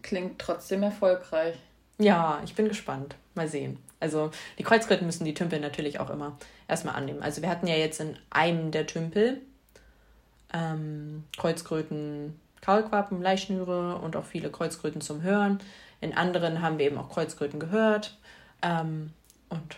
Klingt 0.03 0.39
trotzdem 0.39 0.83
erfolgreich. 0.83 1.56
Ja, 1.99 2.41
ich 2.45 2.55
bin 2.55 2.69
gespannt. 2.69 3.15
Mal 3.35 3.49
sehen. 3.49 3.79
Also 4.01 4.31
die 4.59 4.65
Kreuzkröten 4.65 5.07
müssen 5.07 5.25
die 5.25 5.35
Tümpel 5.35 5.61
natürlich 5.61 6.00
auch 6.00 6.11
immer 6.11 6.37
erstmal 6.69 6.95
annehmen. 6.95 7.23
Also 7.23 7.43
wir 7.43 7.49
hatten 7.49 7.67
ja 7.67 7.77
jetzt 7.77 8.00
in 8.00 8.17
einem 8.31 8.71
der 8.71 8.87
Tümpel 8.87 9.41
ähm, 10.53 11.25
Kreuzkröten, 11.37 12.39
Kaulquappen, 12.61 13.21
Leischnüre 13.21 13.97
und 13.97 14.17
auch 14.17 14.25
viele 14.25 14.50
Kreuzkröten 14.50 15.00
zum 15.00 15.23
Hören. 15.23 15.59
In 16.00 16.15
anderen 16.15 16.62
haben 16.62 16.79
wir 16.79 16.87
eben 16.87 16.99
auch 16.99 17.11
Kreuzkröten 17.11 17.61
gehört. 17.61 18.17
Ähm, 18.62 19.11
und 19.49 19.76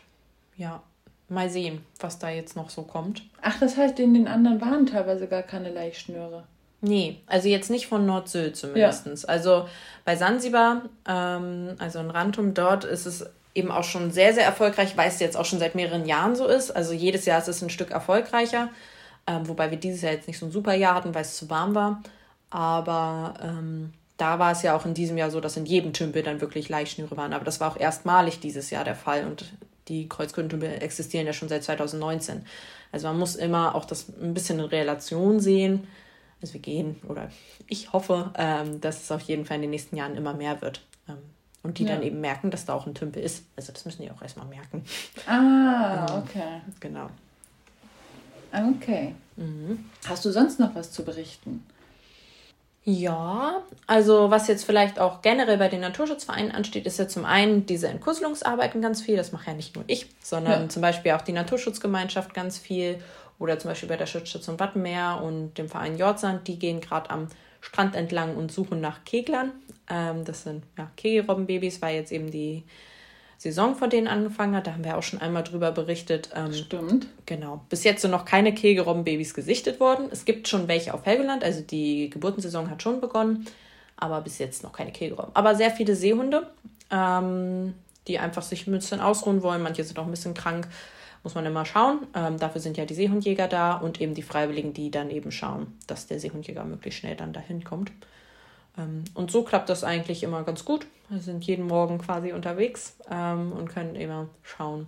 ja, 0.57 0.83
mal 1.29 1.51
sehen, 1.51 1.85
was 2.01 2.19
da 2.19 2.31
jetzt 2.31 2.57
noch 2.57 2.71
so 2.71 2.83
kommt. 2.83 3.23
Ach, 3.43 3.59
das 3.59 3.77
heißt, 3.77 3.99
in 3.99 4.15
den 4.15 4.29
anderen 4.29 4.61
waren 4.61 4.87
teilweise 4.87 5.27
gar 5.27 5.43
keine 5.43 5.71
Leichschnüre. 5.71 6.45
Nee, 6.81 7.21
also 7.27 7.49
jetzt 7.49 7.71
nicht 7.71 7.87
von 7.87 8.07
Nord-Sylt 8.07 8.57
zumindest. 8.57 9.07
Ja. 9.07 9.29
Also 9.29 9.69
bei 10.05 10.15
Sansibar, 10.15 10.83
ähm, 11.09 11.75
also 11.79 11.99
in 11.99 12.11
Rantum, 12.11 12.55
dort 12.55 12.85
ist 12.85 13.07
es 13.07 13.27
eben 13.55 13.71
auch 13.71 13.85
schon 13.85 14.11
sehr, 14.11 14.35
sehr 14.35 14.45
erfolgreich, 14.45 14.97
weil 14.97 15.09
es 15.09 15.19
jetzt 15.19 15.37
auch 15.37 15.47
schon 15.47 15.59
seit 15.59 15.75
mehreren 15.75 16.05
Jahren 16.05 16.37
so 16.37 16.47
ist. 16.47 16.71
Also 16.71 16.93
jedes 16.93 17.25
Jahr 17.25 17.39
ist 17.39 17.49
es 17.49 17.63
ein 17.63 17.71
Stück 17.71 17.91
erfolgreicher. 17.91 18.69
Ähm, 19.27 19.49
wobei 19.49 19.71
wir 19.71 19.79
dieses 19.79 20.03
Jahr 20.03 20.13
jetzt 20.13 20.29
nicht 20.29 20.39
so 20.39 20.47
ein 20.47 20.53
super 20.53 20.75
Jahr 20.75 20.95
hatten, 20.95 21.15
weil 21.15 21.23
es 21.23 21.37
zu 21.37 21.49
warm 21.51 21.75
war. 21.75 22.03
Aber 22.51 23.35
ähm, 23.43 23.93
da 24.17 24.39
war 24.39 24.53
es 24.53 24.63
ja 24.63 24.77
auch 24.77 24.87
in 24.87 24.95
diesem 24.95 25.19
Jahr 25.19 25.31
so, 25.31 25.41
dass 25.41 25.57
in 25.57 25.67
jedem 25.67 25.93
Tümpel 25.93 26.23
dann 26.23 26.41
wirklich 26.41 26.69
Leichschnüre 26.69 27.17
waren. 27.17 27.33
Aber 27.33 27.45
das 27.45 27.61
war 27.61 27.71
auch 27.71 27.77
erstmalig 27.77 28.41
dieses 28.41 28.71
Jahr 28.71 28.85
der 28.85 28.95
Fall 28.95 29.27
und 29.27 29.53
die 29.89 30.09
Kreuzkrötentümpel 30.09 30.83
existieren 30.83 31.27
ja 31.27 31.33
schon 31.33 31.49
seit 31.49 31.65
2019. 31.65 32.45
Also 32.93 33.09
man 33.09 33.19
muss 33.19 33.37
immer 33.37 33.75
auch 33.75 33.85
das 33.85 34.09
ein 34.09 34.35
bisschen 34.35 34.59
in 34.59 34.65
Relation 34.65 35.39
sehen. 35.41 35.87
Also 36.41 36.55
wir 36.55 36.61
gehen 36.61 36.97
oder 37.09 37.31
ich 37.69 37.93
hoffe, 37.93 38.33
ähm, 38.37 38.81
dass 38.81 39.03
es 39.03 39.13
auf 39.13 39.23
jeden 39.23 39.45
Fall 39.45 39.57
in 39.57 39.63
den 39.63 39.71
nächsten 39.71 39.97
Jahren 39.97 40.17
immer 40.17 40.35
mehr 40.35 40.61
wird. 40.61 40.83
Ähm, 41.09 41.19
und 41.63 41.79
die 41.79 41.85
ja. 41.85 41.95
dann 41.95 42.03
eben 42.03 42.21
merken, 42.21 42.51
dass 42.51 42.65
da 42.65 42.75
auch 42.75 42.87
ein 42.87 42.95
Tümpel 42.95 43.23
ist. 43.23 43.45
Also 43.57 43.73
das 43.73 43.85
müssen 43.85 44.03
die 44.03 44.11
auch 44.11 44.23
erstmal 44.23 44.47
merken. 44.47 44.85
Ah, 45.27 46.07
ähm, 46.09 46.23
okay. 46.23 46.61
Genau. 46.81 47.09
Okay. 48.53 49.15
Mhm. 49.37 49.85
Hast 50.07 50.25
du 50.25 50.31
sonst 50.31 50.59
noch 50.59 50.75
was 50.75 50.93
zu 50.93 51.05
berichten? 51.05 51.65
Ja, 52.89 53.65
also 53.89 54.31
was 54.31 54.47
jetzt 54.47 54.65
vielleicht 54.65 55.01
auch 55.01 55.21
generell 55.21 55.59
bei 55.59 55.67
den 55.67 55.81
Naturschutzvereinen 55.81 56.53
ansteht, 56.53 56.87
ist 56.87 57.01
ja 57.01 57.09
zum 57.09 57.25
einen 57.25 57.67
diese 57.67 57.89
Entkusselungsarbeiten 57.89 58.81
ganz 58.81 59.03
viel. 59.03 59.17
Das 59.17 59.33
mache 59.33 59.49
ja 59.49 59.55
nicht 59.55 59.75
nur 59.75 59.83
ich, 59.89 60.07
sondern 60.23 60.63
ja. 60.63 60.69
zum 60.69 60.83
Beispiel 60.83 61.11
auch 61.11 61.23
die 61.23 61.33
Naturschutzgemeinschaft 61.33 62.33
ganz 62.33 62.59
viel. 62.59 62.99
Oder 63.41 63.59
zum 63.59 63.71
Beispiel 63.71 63.89
bei 63.89 63.97
der 63.97 64.07
Schutzstation 64.07 64.61
Wattenmeer 64.61 65.21
und 65.21 65.55
dem 65.59 65.69
Verein 65.69 65.99
Jordsand. 65.99 66.47
Die 66.47 66.61
gehen 66.61 66.81
gerade 66.81 67.11
am 67.11 67.27
Strand 67.61 67.97
entlang 67.97 68.37
und 68.37 68.53
suchen 68.53 68.81
nach 68.81 69.05
Keglern. 69.05 69.51
Ähm, 69.91 70.25
das 70.25 70.45
sind 70.45 70.63
ja, 70.79 70.89
Kegelrobbenbabys, 70.97 71.83
weil 71.83 71.97
jetzt 71.97 72.13
eben 72.13 72.31
die 72.31 72.63
Saison 73.39 73.75
von 73.75 73.91
denen 73.91 74.09
angefangen 74.09 74.55
hat. 74.57 74.67
Da 74.67 74.73
haben 74.73 74.85
wir 74.85 74.97
auch 74.97 75.03
schon 75.03 75.21
einmal 75.21 75.45
drüber 75.45 75.73
berichtet. 75.73 76.31
Ähm, 76.35 76.53
Stimmt. 76.53 77.07
Genau. 77.27 77.63
Bis 77.69 77.85
jetzt 77.85 78.03
sind 78.03 78.11
noch 78.11 78.25
keine 78.25 78.55
Kegelrobbenbabys 78.55 79.35
gesichtet 79.35 79.81
worden. 79.81 80.09
Es 80.11 80.25
gibt 80.25 80.49
schon 80.49 80.69
welche 80.69 80.95
auf 80.95 81.05
Helgoland, 81.05 81.45
also 81.45 81.61
die 81.61 82.11
Geburtensaison 82.11 82.71
hat 82.71 82.83
schon 82.83 83.01
begonnen, 83.01 83.47
aber 83.97 84.21
bis 84.21 84.39
jetzt 84.39 84.63
noch 84.63 84.73
keine 84.73 84.93
Kegelrobben. 84.93 85.35
Aber 85.35 85.55
sehr 85.55 85.71
viele 85.71 85.97
Seehunde. 85.97 86.47
ähm, 86.91 87.75
die 88.07 88.19
einfach 88.19 88.43
sich 88.43 88.67
ein 88.67 88.73
bisschen 88.73 89.01
ausruhen 89.01 89.43
wollen. 89.43 89.63
Manche 89.63 89.85
sind 89.85 89.99
auch 89.99 90.05
ein 90.05 90.11
bisschen 90.11 90.35
krank, 90.35 90.69
muss 91.23 91.35
man 91.35 91.47
immer 91.47 91.65
schauen. 91.65 92.07
Ähm, 92.15 92.39
dafür 92.39 92.61
sind 92.61 92.77
ja 92.77 92.85
die 92.85 92.95
Seehundjäger 92.95 93.49
da 93.49 93.75
und 93.75 94.01
eben 94.01 94.15
die 94.15 94.23
Freiwilligen, 94.23 94.73
die 94.73 94.91
dann 94.91 95.11
eben 95.11 95.33
schauen, 95.33 95.77
dass 95.87 96.07
der 96.07 96.21
Seehundjäger 96.21 96.65
möglichst 96.65 97.01
schnell 97.01 97.17
dann 97.17 97.33
dahin 97.33 97.65
kommt. 97.65 97.91
Ähm, 98.79 99.05
und 99.15 99.31
so 99.31 99.43
klappt 99.43 99.69
das 99.69 99.85
eigentlich 99.85 100.23
immer 100.23 100.43
ganz 100.43 100.65
gut. 100.65 100.87
Wir 101.09 101.21
sind 101.21 101.45
jeden 101.45 101.67
Morgen 101.67 101.99
quasi 101.99 102.33
unterwegs 102.33 102.97
ähm, 103.11 103.53
und 103.53 103.69
können 103.69 103.95
immer 103.95 104.29
schauen, 104.43 104.87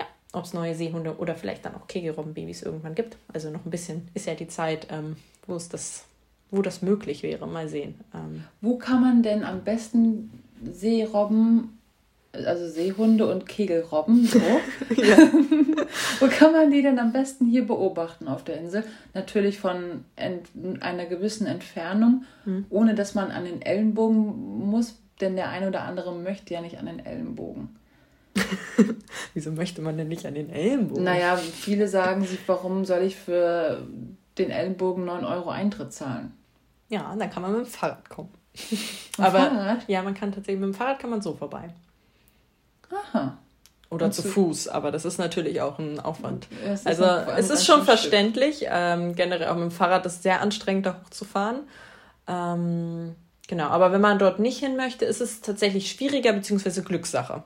ja, 0.00 0.06
ob 0.32 0.44
es 0.44 0.52
neue 0.52 0.74
Seehunde 0.74 1.16
oder 1.16 1.34
vielleicht 1.34 1.64
dann 1.64 1.74
auch 1.74 1.86
Kegelrobbenbabys 1.86 2.62
irgendwann 2.62 2.94
gibt. 2.94 3.16
Also 3.32 3.50
noch 3.50 3.64
ein 3.64 3.70
bisschen 3.70 4.08
ist 4.14 4.26
ja 4.26 4.34
die 4.34 4.48
Zeit, 4.48 4.88
ähm, 4.90 5.16
wo 5.46 5.56
es 5.56 5.68
das, 5.68 6.04
wo 6.50 6.62
das 6.62 6.82
möglich 6.82 7.22
wäre. 7.22 7.46
Mal 7.46 7.68
sehen. 7.68 8.00
Ähm, 8.14 8.44
wo 8.60 8.76
kann 8.76 9.00
man 9.00 9.22
denn 9.22 9.44
am 9.44 9.64
besten 9.64 10.42
Seerobben 10.62 11.78
also 12.32 12.68
Seehunde 12.68 13.30
und 13.30 13.46
Kegelrobben, 13.46 14.26
so. 14.26 14.40
Wo 16.20 16.26
kann 16.28 16.52
man 16.52 16.70
die 16.70 16.82
denn 16.82 16.98
am 16.98 17.12
besten 17.12 17.46
hier 17.46 17.66
beobachten 17.66 18.28
auf 18.28 18.44
der 18.44 18.58
Insel? 18.58 18.84
Natürlich 19.14 19.58
von 19.58 20.04
einer 20.80 21.06
gewissen 21.06 21.46
Entfernung, 21.46 22.24
hm. 22.44 22.66
ohne 22.70 22.94
dass 22.94 23.14
man 23.14 23.30
an 23.30 23.44
den 23.44 23.62
Ellenbogen 23.62 24.68
muss, 24.70 24.98
denn 25.20 25.36
der 25.36 25.50
eine 25.50 25.68
oder 25.68 25.82
andere 25.82 26.14
möchte 26.14 26.54
ja 26.54 26.60
nicht 26.60 26.78
an 26.78 26.86
den 26.86 27.04
Ellenbogen. 27.04 27.76
Wieso 29.34 29.52
möchte 29.52 29.82
man 29.82 29.98
denn 29.98 30.08
nicht 30.08 30.24
an 30.24 30.34
den 30.34 30.50
Ellenbogen? 30.50 31.04
Naja, 31.04 31.36
viele 31.36 31.86
sagen 31.86 32.24
sich, 32.24 32.40
warum 32.46 32.84
soll 32.84 33.02
ich 33.02 33.16
für 33.16 33.86
den 34.38 34.50
Ellenbogen 34.50 35.04
9 35.04 35.24
Euro 35.24 35.50
Eintritt 35.50 35.92
zahlen? 35.92 36.32
Ja, 36.88 37.14
dann 37.18 37.30
kann 37.30 37.42
man 37.42 37.52
mit 37.52 37.66
dem 37.66 37.66
Fahrrad 37.66 38.08
kommen. 38.08 38.30
Aber 39.18 39.38
Fahrrad? 39.38 39.88
ja, 39.88 40.02
man 40.02 40.14
kann 40.14 40.32
tatsächlich 40.32 40.60
mit 40.60 40.72
dem 40.72 40.74
Fahrrad 40.74 40.98
kann 40.98 41.10
man 41.10 41.20
so 41.20 41.34
vorbei. 41.34 41.70
Oder 43.92 44.10
zu 44.10 44.22
Fuß, 44.22 44.68
aber 44.68 44.90
das 44.90 45.04
ist 45.04 45.18
natürlich 45.18 45.60
auch 45.60 45.78
ein 45.78 46.00
Aufwand. 46.00 46.48
Ja, 46.64 46.74
also 46.84 47.04
es 47.36 47.50
ist 47.50 47.66
schon 47.66 47.84
verständlich. 47.84 48.64
Ähm, 48.66 49.14
generell 49.14 49.48
auch 49.48 49.54
mit 49.54 49.64
dem 49.64 49.70
Fahrrad 49.70 50.06
ist 50.06 50.14
es 50.14 50.22
sehr 50.22 50.40
anstrengend, 50.40 50.86
da 50.86 50.96
hochzufahren. 51.04 51.60
Ähm, 52.26 53.14
genau, 53.48 53.66
aber 53.66 53.92
wenn 53.92 54.00
man 54.00 54.18
dort 54.18 54.38
nicht 54.38 54.58
hin 54.60 54.76
möchte, 54.76 55.04
ist 55.04 55.20
es 55.20 55.42
tatsächlich 55.42 55.90
schwieriger 55.90 56.32
bzw. 56.32 56.80
Glückssache, 56.80 57.42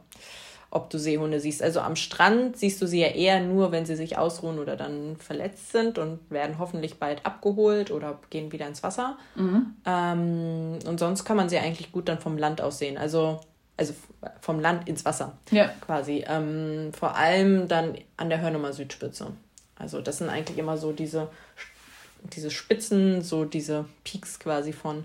ob 0.70 0.88
du 0.90 1.00
Seehunde 1.00 1.40
siehst. 1.40 1.64
Also 1.64 1.80
am 1.80 1.96
Strand 1.96 2.56
siehst 2.56 2.80
du 2.80 2.86
sie 2.86 3.00
ja 3.00 3.08
eher 3.08 3.40
nur, 3.40 3.72
wenn 3.72 3.84
sie 3.84 3.96
sich 3.96 4.16
ausruhen 4.16 4.60
oder 4.60 4.76
dann 4.76 5.16
verletzt 5.16 5.72
sind 5.72 5.98
und 5.98 6.20
werden 6.30 6.60
hoffentlich 6.60 7.00
bald 7.00 7.26
abgeholt 7.26 7.90
oder 7.90 8.20
gehen 8.30 8.52
wieder 8.52 8.68
ins 8.68 8.84
Wasser. 8.84 9.18
Mhm. 9.34 9.74
Ähm, 9.84 10.78
und 10.86 11.00
sonst 11.00 11.24
kann 11.24 11.36
man 11.36 11.48
sie 11.48 11.58
eigentlich 11.58 11.90
gut 11.90 12.08
dann 12.08 12.20
vom 12.20 12.38
Land 12.38 12.60
aus 12.60 12.78
sehen. 12.78 12.98
Also 12.98 13.40
also 13.76 13.94
vom 14.40 14.60
Land 14.60 14.88
ins 14.88 15.04
Wasser 15.04 15.38
ja. 15.50 15.68
quasi. 15.80 16.24
Ähm, 16.26 16.92
vor 16.92 17.16
allem 17.16 17.68
dann 17.68 17.96
an 18.16 18.28
der 18.28 18.40
Hörnummer 18.40 18.72
Südspitze. 18.72 19.32
Also 19.76 20.00
das 20.00 20.18
sind 20.18 20.30
eigentlich 20.30 20.58
immer 20.58 20.78
so 20.78 20.92
diese, 20.92 21.28
diese 22.32 22.50
Spitzen, 22.50 23.22
so 23.22 23.44
diese 23.44 23.84
Peaks 24.04 24.38
quasi 24.38 24.72
von 24.72 25.04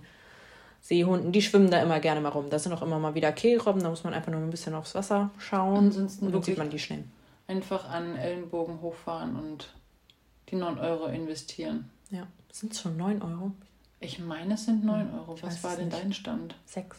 Seehunden, 0.81 1.31
die 1.31 1.41
schwimmen 1.41 1.69
da 1.69 1.81
immer 1.81 1.99
gerne 1.99 2.21
mal 2.21 2.29
rum. 2.29 2.49
Da 2.49 2.57
sind 2.57 2.73
auch 2.73 2.81
immer 2.81 2.97
mal 2.97 3.13
wieder 3.13 3.31
Kehlrobben, 3.31 3.83
da 3.83 3.89
muss 3.89 4.03
man 4.03 4.13
einfach 4.13 4.31
nur 4.31 4.41
ein 4.41 4.49
bisschen 4.49 4.73
aufs 4.73 4.95
Wasser 4.95 5.29
schauen 5.37 5.77
Ansonsten 5.77 6.25
und 6.25 6.33
dann 6.33 6.41
sieht 6.41 6.57
man 6.57 6.69
die 6.69 6.79
schnell. 6.79 7.03
Einfach 7.47 7.89
an 7.89 8.15
Ellenbogen 8.15 8.81
hochfahren 8.81 9.35
und 9.35 9.73
die 10.49 10.55
9 10.55 10.79
Euro 10.79 11.07
investieren. 11.07 11.89
Ja, 12.09 12.25
sind 12.51 12.73
es 12.73 12.81
schon 12.81 12.97
9 12.97 13.21
Euro? 13.21 13.51
Ich 13.99 14.19
meine, 14.19 14.55
es 14.55 14.65
sind 14.65 14.83
9 14.83 15.13
Euro. 15.13 15.35
Was 15.41 15.63
war 15.63 15.75
denn 15.75 15.89
nicht. 15.89 16.01
dein 16.01 16.13
Stand? 16.13 16.55
6. 16.65 16.97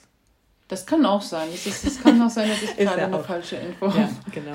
Das 0.73 0.87
kann 0.87 1.05
auch 1.05 1.21
sein. 1.21 1.51
Das, 1.53 1.67
ist, 1.67 1.85
das 1.85 2.03
kann 2.03 2.23
auch 2.23 2.31
sein, 2.31 2.49
dass 2.49 2.63
ich 2.63 2.75
gerade 2.79 3.03
ja 3.03 3.07
eine 3.07 3.23
falsche 3.23 3.57
Info 3.57 3.89
habe. 3.89 4.01
Ja, 4.01 4.11
genau. 4.33 4.53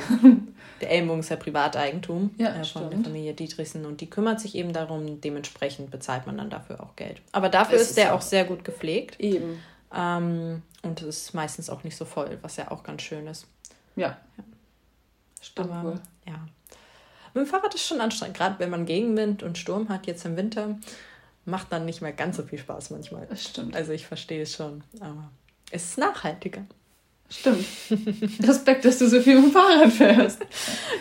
Der 0.81 0.89
Ellenbogen 0.89 1.19
ist 1.19 1.29
ja 1.29 1.35
Privateigentum 1.35 2.31
ja, 2.39 2.55
äh, 2.55 2.63
von 2.63 2.89
der 2.89 2.99
Familie 3.01 3.35
Dietrichsen 3.35 3.85
und 3.85 4.01
die 4.01 4.09
kümmert 4.09 4.39
sich 4.39 4.55
eben 4.55 4.73
darum. 4.73 5.21
Dementsprechend 5.21 5.91
bezahlt 5.91 6.25
man 6.25 6.39
dann 6.39 6.49
dafür 6.49 6.81
auch 6.81 6.95
Geld. 6.95 7.21
Aber 7.33 7.49
dafür 7.49 7.75
es 7.75 7.83
ist, 7.83 7.89
ist 7.89 7.97
der 7.99 8.15
auch 8.15 8.21
sehr 8.21 8.45
gut 8.45 8.63
gepflegt. 8.63 9.19
Eben. 9.19 9.59
Ähm, 9.93 10.63
und 10.81 11.03
es 11.03 11.25
ist 11.25 11.33
meistens 11.35 11.69
auch 11.69 11.83
nicht 11.83 11.95
so 11.95 12.03
voll, 12.03 12.39
was 12.41 12.57
ja 12.57 12.71
auch 12.71 12.81
ganz 12.81 13.03
schön 13.03 13.27
ist. 13.27 13.45
Ja. 13.95 14.17
ja. 14.37 14.43
Stimmt 15.39 15.69
Aber, 15.69 15.89
wohl. 15.91 16.01
Ja. 16.25 16.47
Mit 17.35 17.45
dem 17.45 17.47
Fahrrad 17.47 17.75
ist 17.75 17.85
schon 17.85 18.01
anstrengend, 18.01 18.37
gerade 18.37 18.57
wenn 18.57 18.71
man 18.71 18.87
Gegenwind 18.87 19.43
und 19.43 19.59
Sturm 19.59 19.89
hat 19.89 20.07
jetzt 20.07 20.25
im 20.25 20.35
Winter. 20.35 20.79
Macht 21.45 21.71
dann 21.71 21.85
nicht 21.85 22.01
mehr 22.01 22.11
ganz 22.11 22.37
so 22.37 22.43
viel 22.43 22.57
Spaß 22.57 22.89
manchmal. 22.89 23.27
Das 23.27 23.43
stimmt. 23.43 23.75
Also 23.75 23.91
ich 23.91 24.07
verstehe 24.07 24.41
es 24.41 24.53
schon. 24.53 24.83
Aber 24.99 25.29
es 25.71 25.83
ist 25.85 25.97
nachhaltiger. 25.97 26.63
Stimmt. 27.29 27.65
Respekt, 28.43 28.85
dass 28.85 28.99
du 28.99 29.07
so 29.07 29.19
viel 29.21 29.35
mit 29.35 29.45
dem 29.45 29.51
Fahrrad 29.51 29.91
fährst. 29.91 30.41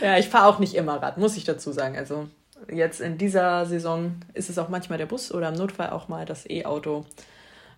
ja, 0.02 0.18
ich 0.18 0.28
fahre 0.28 0.46
auch 0.46 0.58
nicht 0.58 0.74
immer 0.74 1.00
Rad, 1.00 1.18
muss 1.18 1.36
ich 1.36 1.44
dazu 1.44 1.70
sagen. 1.72 1.96
Also 1.96 2.28
jetzt 2.72 3.00
in 3.00 3.16
dieser 3.16 3.66
Saison 3.66 4.16
ist 4.34 4.50
es 4.50 4.58
auch 4.58 4.68
manchmal 4.68 4.98
der 4.98 5.06
Bus 5.06 5.32
oder 5.32 5.50
im 5.50 5.54
Notfall 5.54 5.90
auch 5.90 6.08
mal 6.08 6.24
das 6.24 6.48
E-Auto, 6.48 7.04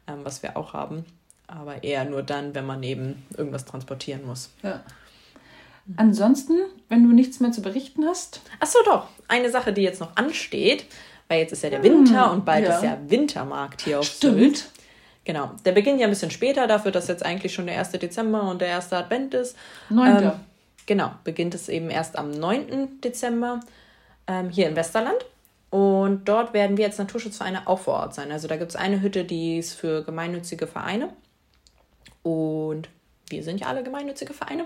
ähm, 0.06 0.20
was 0.22 0.42
wir 0.42 0.56
auch 0.56 0.72
haben. 0.72 1.04
Aber 1.46 1.82
eher 1.82 2.04
nur 2.04 2.22
dann, 2.22 2.54
wenn 2.54 2.66
man 2.66 2.82
eben 2.82 3.22
irgendwas 3.36 3.64
transportieren 3.64 4.26
muss. 4.26 4.50
Ja. 4.62 4.80
Ansonsten, 5.96 6.54
wenn 6.88 7.02
du 7.02 7.14
nichts 7.14 7.40
mehr 7.40 7.52
zu 7.52 7.62
berichten 7.62 8.04
hast. 8.04 8.42
Ach 8.60 8.66
so, 8.66 8.78
doch. 8.84 9.08
Eine 9.26 9.50
Sache, 9.50 9.72
die 9.72 9.82
jetzt 9.82 10.00
noch 10.00 10.16
ansteht, 10.16 10.84
weil 11.28 11.40
jetzt 11.40 11.52
ist 11.52 11.62
ja 11.62 11.70
der 11.70 11.82
Winter 11.82 12.26
hm, 12.26 12.32
und 12.38 12.44
bald 12.44 12.64
ja. 12.66 12.76
ist 12.76 12.82
ja 12.82 12.98
Wintermarkt 13.06 13.82
hier 13.82 14.00
auf 14.00 14.06
Stimmt. 14.06 14.38
Sylt. 14.38 14.70
Genau. 15.28 15.50
Der 15.66 15.72
beginnt 15.72 16.00
ja 16.00 16.06
ein 16.06 16.10
bisschen 16.10 16.30
später, 16.30 16.66
dafür, 16.66 16.90
dass 16.90 17.06
jetzt 17.06 17.22
eigentlich 17.22 17.52
schon 17.52 17.66
der 17.66 17.78
1. 17.78 17.90
Dezember 17.90 18.44
und 18.44 18.62
der 18.62 18.68
erste 18.68 18.96
Advent 18.96 19.34
ist. 19.34 19.58
9. 19.90 20.22
Ähm, 20.22 20.32
genau, 20.86 21.10
beginnt 21.22 21.54
es 21.54 21.68
eben 21.68 21.90
erst 21.90 22.16
am 22.16 22.30
9. 22.30 23.02
Dezember 23.02 23.60
ähm, 24.26 24.48
hier 24.48 24.70
in 24.70 24.74
Westerland. 24.74 25.18
Und 25.68 26.26
dort 26.26 26.54
werden 26.54 26.78
wir 26.78 26.86
als 26.86 26.96
Naturschutzvereine 26.96 27.68
auch 27.68 27.80
vor 27.80 27.96
Ort 27.96 28.14
sein. 28.14 28.32
Also 28.32 28.48
da 28.48 28.56
gibt 28.56 28.70
es 28.70 28.76
eine 28.76 29.02
Hütte, 29.02 29.26
die 29.26 29.58
ist 29.58 29.74
für 29.74 30.02
gemeinnützige 30.02 30.66
Vereine. 30.66 31.10
Und 32.22 32.88
wir 33.28 33.42
sind 33.42 33.60
ja 33.60 33.66
alle 33.66 33.82
gemeinnützige 33.82 34.32
Vereine. 34.32 34.64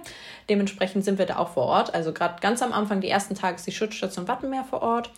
Dementsprechend 0.49 1.05
sind 1.05 1.19
wir 1.19 1.27
da 1.27 1.39
auch 1.39 1.49
vor 1.49 1.65
Ort. 1.65 1.93
Also 1.93 2.13
gerade 2.13 2.41
ganz 2.41 2.63
am 2.63 2.73
Anfang, 2.73 3.01
die 3.01 3.11
ersten 3.11 3.35
Tage 3.35 3.57
ist 3.57 3.67
die 3.67 3.73
Schutzstation 3.73 4.29
Wattenmeer 4.29 4.63
vor 4.63 4.83
Ort. 4.83 5.11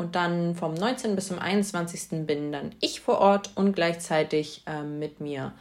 Und 0.00 0.14
dann 0.16 0.54
vom 0.54 0.72
19. 0.72 1.14
bis 1.14 1.28
zum 1.28 1.38
21. 1.38 2.26
bin 2.26 2.52
dann 2.52 2.74
ich 2.80 3.02
vor 3.02 3.18
Ort 3.18 3.50
und 3.54 3.74
gleichzeitig 3.74 4.62
äh, 4.66 4.82
mit 4.82 5.20
mir 5.20 5.52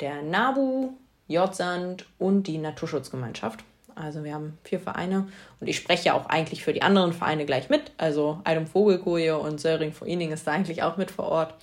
der 0.00 0.22
NABU, 0.22 0.94
Jotsand 1.28 2.06
und 2.18 2.44
die 2.44 2.56
Naturschutzgemeinschaft. 2.56 3.62
Also 3.94 4.24
wir 4.24 4.32
haben 4.32 4.56
vier 4.64 4.80
Vereine 4.80 5.28
und 5.60 5.66
ich 5.66 5.76
spreche 5.76 6.06
ja 6.06 6.14
auch 6.14 6.30
eigentlich 6.30 6.64
für 6.64 6.72
die 6.72 6.80
anderen 6.80 7.12
Vereine 7.12 7.44
gleich 7.44 7.68
mit. 7.68 7.92
Also 7.98 8.40
Eidum 8.44 8.66
Vogelkoje 8.66 9.36
und 9.36 9.60
Söring 9.60 9.92
Foining 9.92 10.32
ist 10.32 10.46
da 10.46 10.52
eigentlich 10.52 10.82
auch 10.82 10.96
mit 10.96 11.10
vor 11.10 11.26
Ort. 11.26 11.54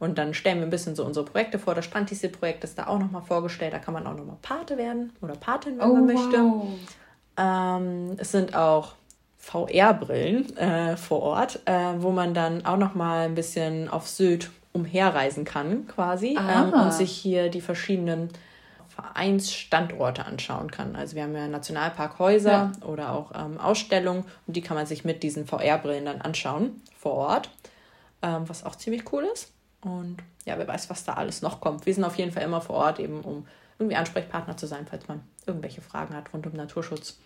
Und 0.00 0.18
dann 0.18 0.34
stellen 0.34 0.58
wir 0.58 0.66
ein 0.66 0.70
bisschen 0.70 0.96
so 0.96 1.04
unsere 1.04 1.26
Projekte 1.26 1.60
vor. 1.60 1.76
Das 1.76 1.84
Strandtiese-Projekt 1.84 2.64
ist 2.64 2.76
da 2.76 2.88
auch 2.88 2.98
nochmal 2.98 3.22
vorgestellt. 3.22 3.72
Da 3.72 3.78
kann 3.78 3.94
man 3.94 4.04
auch 4.04 4.16
nochmal 4.16 4.38
Pate 4.42 4.78
werden 4.78 5.12
oder 5.22 5.36
Patin, 5.36 5.78
wenn 5.78 5.90
oh, 5.90 5.94
man 5.94 6.06
möchte. 6.06 6.38
Wow. 6.38 6.66
Ähm, 7.36 8.16
es 8.18 8.32
sind 8.32 8.56
auch 8.56 8.94
VR-Brillen 9.38 10.56
äh, 10.56 10.96
vor 10.96 11.22
Ort, 11.22 11.60
äh, 11.64 11.94
wo 11.98 12.10
man 12.10 12.34
dann 12.34 12.66
auch 12.66 12.76
noch 12.76 12.94
mal 12.94 13.26
ein 13.26 13.34
bisschen 13.34 13.88
auf 13.88 14.06
Sylt 14.08 14.50
umherreisen 14.72 15.44
kann, 15.44 15.86
quasi, 15.86 16.36
ähm, 16.38 16.72
und 16.72 16.92
sich 16.92 17.12
hier 17.12 17.48
die 17.48 17.60
verschiedenen 17.60 18.28
Vereinsstandorte 18.88 20.26
anschauen 20.26 20.70
kann. 20.70 20.96
Also 20.96 21.16
wir 21.16 21.22
haben 21.22 21.34
ja 21.34 21.46
Nationalparkhäuser 21.46 22.50
ja. 22.50 22.86
oder 22.86 23.12
auch 23.12 23.32
ähm, 23.34 23.58
Ausstellungen 23.58 24.24
und 24.46 24.56
die 24.56 24.60
kann 24.60 24.76
man 24.76 24.86
sich 24.86 25.04
mit 25.04 25.22
diesen 25.22 25.46
VR-Brillen 25.46 26.04
dann 26.04 26.20
anschauen 26.20 26.82
vor 26.98 27.12
Ort, 27.14 27.50
ähm, 28.22 28.48
was 28.48 28.64
auch 28.64 28.74
ziemlich 28.74 29.10
cool 29.12 29.24
ist. 29.32 29.52
Und 29.82 30.18
ja, 30.44 30.58
wer 30.58 30.66
weiß, 30.66 30.90
was 30.90 31.04
da 31.04 31.14
alles 31.14 31.42
noch 31.42 31.60
kommt. 31.60 31.86
Wir 31.86 31.94
sind 31.94 32.04
auf 32.04 32.16
jeden 32.16 32.32
Fall 32.32 32.42
immer 32.42 32.60
vor 32.60 32.76
Ort, 32.76 32.98
eben 32.98 33.20
um 33.20 33.46
irgendwie 33.78 33.96
Ansprechpartner 33.96 34.56
zu 34.56 34.66
sein, 34.66 34.86
falls 34.90 35.06
man 35.06 35.20
irgendwelche 35.46 35.80
Fragen 35.80 36.14
hat 36.16 36.32
rund 36.32 36.46
um 36.46 36.54
Naturschutz 36.54 37.18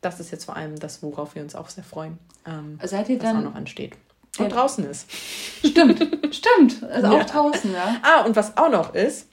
das 0.00 0.20
ist 0.20 0.30
jetzt 0.30 0.44
vor 0.44 0.56
allem 0.56 0.78
das, 0.78 1.02
worauf 1.02 1.34
wir 1.34 1.42
uns 1.42 1.54
auch 1.54 1.68
sehr 1.68 1.84
freuen. 1.84 2.18
Ähm, 2.46 2.78
Seid 2.82 3.08
ihr 3.08 3.16
was 3.16 3.24
dann, 3.24 3.38
auch 3.38 3.50
noch 3.50 3.54
ansteht. 3.54 3.94
Und 4.38 4.50
draußen 4.50 4.84
ist. 4.84 5.10
Stimmt, 5.64 5.98
stimmt. 6.34 6.82
Also 6.84 7.08
auch 7.08 7.18
ja. 7.18 7.24
draußen, 7.24 7.72
ja. 7.72 7.96
Ah, 8.02 8.24
und 8.24 8.36
was 8.36 8.56
auch 8.56 8.70
noch 8.70 8.94
ist, 8.94 9.28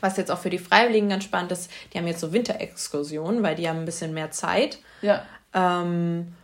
was 0.00 0.16
jetzt 0.16 0.30
auch 0.30 0.38
für 0.38 0.50
die 0.50 0.58
Freiwilligen 0.58 1.08
ganz 1.08 1.24
spannend 1.24 1.52
ist, 1.52 1.70
die 1.92 1.98
haben 1.98 2.06
jetzt 2.06 2.20
so 2.20 2.32
Winterexkursionen, 2.32 3.42
weil 3.42 3.54
die 3.54 3.68
haben 3.68 3.78
ein 3.78 3.84
bisschen 3.84 4.12
mehr 4.14 4.30
Zeit. 4.30 4.78
Ja. 5.02 5.24
Ähm, 5.54 6.34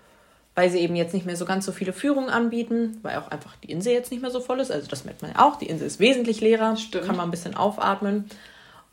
weil 0.55 0.71
sie 0.71 0.79
eben 0.79 0.95
jetzt 0.95 1.13
nicht 1.13 1.27
mehr 1.27 1.37
so 1.37 1.45
ganz 1.45 1.67
so 1.67 1.73
viele 1.73 1.93
Führungen 1.93 2.31
anbieten, 2.31 2.99
weil 3.03 3.19
auch 3.19 3.29
einfach 3.29 3.57
die 3.57 3.73
Insel 3.73 3.93
jetzt 3.93 4.13
nicht 4.13 4.23
mehr 4.23 4.31
so 4.31 4.41
voll 4.41 4.61
ist. 4.61 4.71
Also 4.71 4.89
das 4.89 5.05
merkt 5.05 5.23
man 5.23 5.33
ja 5.33 5.45
auch. 5.45 5.57
Die 5.57 5.67
Insel 5.67 5.87
ist 5.87 5.99
wesentlich 5.99 6.41
leerer. 6.41 6.77
Stimmt. 6.77 7.07
Kann 7.07 7.17
man 7.17 7.27
ein 7.27 7.31
bisschen 7.33 7.57
aufatmen. 7.57 8.31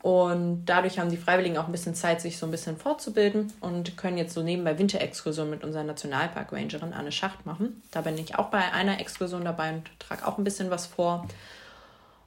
Und 0.02 0.64
dadurch 0.66 0.98
haben 0.98 1.10
die 1.10 1.16
Freiwilligen 1.16 1.56
auch 1.58 1.66
ein 1.66 1.72
bisschen 1.72 1.94
Zeit, 1.94 2.20
sich 2.20 2.36
so 2.36 2.44
ein 2.46 2.50
bisschen 2.50 2.76
fortzubilden 2.76 3.52
und 3.60 3.96
können 3.96 4.18
jetzt 4.18 4.34
so 4.34 4.42
nebenbei 4.42 4.76
Winterexkursionen 4.76 5.50
mit 5.50 5.62
unserer 5.62 5.84
Nationalpark-Rangerin 5.84 6.92
Anne 6.92 7.12
Schacht 7.12 7.46
machen. 7.46 7.80
Da 7.92 8.00
bin 8.00 8.18
ich 8.18 8.36
auch 8.36 8.46
bei 8.46 8.72
einer 8.72 9.00
Exkursion 9.00 9.44
dabei 9.44 9.74
und 9.74 9.90
trage 10.00 10.26
auch 10.26 10.38
ein 10.38 10.44
bisschen 10.44 10.70
was 10.70 10.86
vor. 10.86 11.28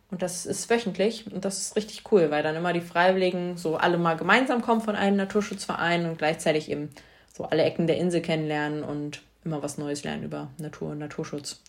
Und 0.10 0.22
das 0.22 0.46
ist 0.46 0.70
wöchentlich 0.70 1.30
und 1.34 1.44
das 1.44 1.60
ist 1.60 1.76
richtig 1.76 2.10
cool, 2.12 2.32
weil 2.32 2.44
dann 2.44 2.56
immer 2.56 2.72
die 2.72 2.80
Freiwilligen 2.80 3.58
so 3.58 3.76
alle 3.76 3.98
mal 3.98 4.16
gemeinsam 4.16 4.62
kommen 4.62 4.80
von 4.80 4.96
einem 4.96 5.18
Naturschutzverein 5.18 6.06
und 6.06 6.18
gleichzeitig 6.18 6.72
eben 6.72 6.92
so 7.34 7.44
alle 7.44 7.64
Ecken 7.64 7.88
der 7.88 7.98
Insel 7.98 8.22
kennenlernen 8.22 8.84
und 8.84 9.22
immer 9.44 9.62
was 9.62 9.78
Neues 9.78 10.06
lernen 10.06 10.24
über 10.24 10.48
Natur 10.58 10.92
und 10.92 11.00
Naturschutz. 11.00 11.62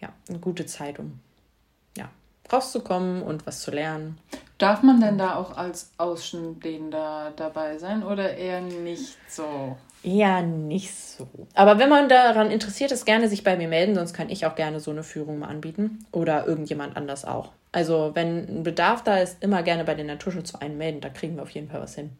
Ja, 0.00 0.10
eine 0.30 0.38
gute 0.38 0.64
Zeit, 0.64 0.98
um 0.98 1.20
ja, 1.96 2.08
rauszukommen 2.52 3.22
und 3.22 3.46
was 3.46 3.60
zu 3.60 3.70
lernen. 3.70 4.18
Darf 4.58 4.82
man 4.82 5.00
denn 5.00 5.18
da 5.18 5.36
auch 5.36 5.56
als 5.56 5.90
Außenstehender 5.98 7.32
dabei 7.36 7.78
sein 7.78 8.02
oder 8.02 8.36
eher 8.36 8.60
nicht 8.62 9.16
so? 9.28 9.76
Ja, 10.02 10.40
nicht 10.40 10.94
so. 10.94 11.28
Aber 11.54 11.78
wenn 11.78 11.88
man 11.88 12.08
daran 12.08 12.50
interessiert 12.50 12.92
ist, 12.92 13.04
gerne 13.04 13.28
sich 13.28 13.44
bei 13.44 13.56
mir 13.56 13.68
melden, 13.68 13.94
sonst 13.94 14.14
kann 14.14 14.30
ich 14.30 14.46
auch 14.46 14.54
gerne 14.54 14.80
so 14.80 14.92
eine 14.92 15.02
Führung 15.02 15.40
mal 15.40 15.48
anbieten. 15.48 16.06
Oder 16.12 16.46
irgendjemand 16.46 16.96
anders 16.96 17.24
auch. 17.24 17.52
Also, 17.72 18.12
wenn 18.14 18.60
ein 18.60 18.62
Bedarf 18.62 19.02
da 19.02 19.18
ist, 19.18 19.42
immer 19.42 19.62
gerne 19.62 19.84
bei 19.84 19.94
den 19.94 20.06
Naturschutzvereinen 20.06 20.78
melden. 20.78 21.00
Da 21.00 21.08
kriegen 21.08 21.36
wir 21.36 21.42
auf 21.42 21.50
jeden 21.50 21.68
Fall 21.68 21.82
was 21.82 21.96
hin. 21.96 22.10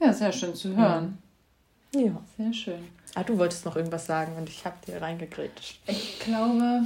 Ja, 0.00 0.12
sehr 0.12 0.32
schön 0.32 0.54
zu 0.54 0.74
hören. 0.76 1.18
Ja. 1.92 2.00
ja. 2.00 2.22
Sehr 2.38 2.52
schön. 2.52 2.88
Ah, 3.14 3.24
du 3.24 3.36
wolltest 3.38 3.66
noch 3.66 3.76
irgendwas 3.76 4.06
sagen 4.06 4.36
und 4.36 4.48
ich 4.48 4.64
habe 4.64 4.76
dir 4.86 5.02
reingegrätscht. 5.02 5.80
Ich 5.86 6.20
glaube, 6.20 6.82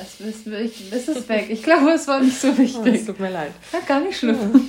es 0.00 0.20
ist, 0.20 0.46
es 0.46 1.08
ist 1.08 1.28
weg. 1.28 1.46
Ich 1.50 1.62
glaube, 1.62 1.90
es 1.90 2.06
war 2.06 2.20
nicht 2.20 2.38
so 2.38 2.56
wichtig. 2.56 2.80
Oh, 2.80 2.86
es 2.86 3.06
tut 3.06 3.20
mir 3.20 3.30
leid. 3.30 3.52
Ja, 3.72 3.80
gar 3.80 4.00
nicht 4.00 4.18
schlimm. 4.18 4.64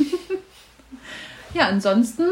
ja, 1.54 1.68
ansonsten. 1.68 2.30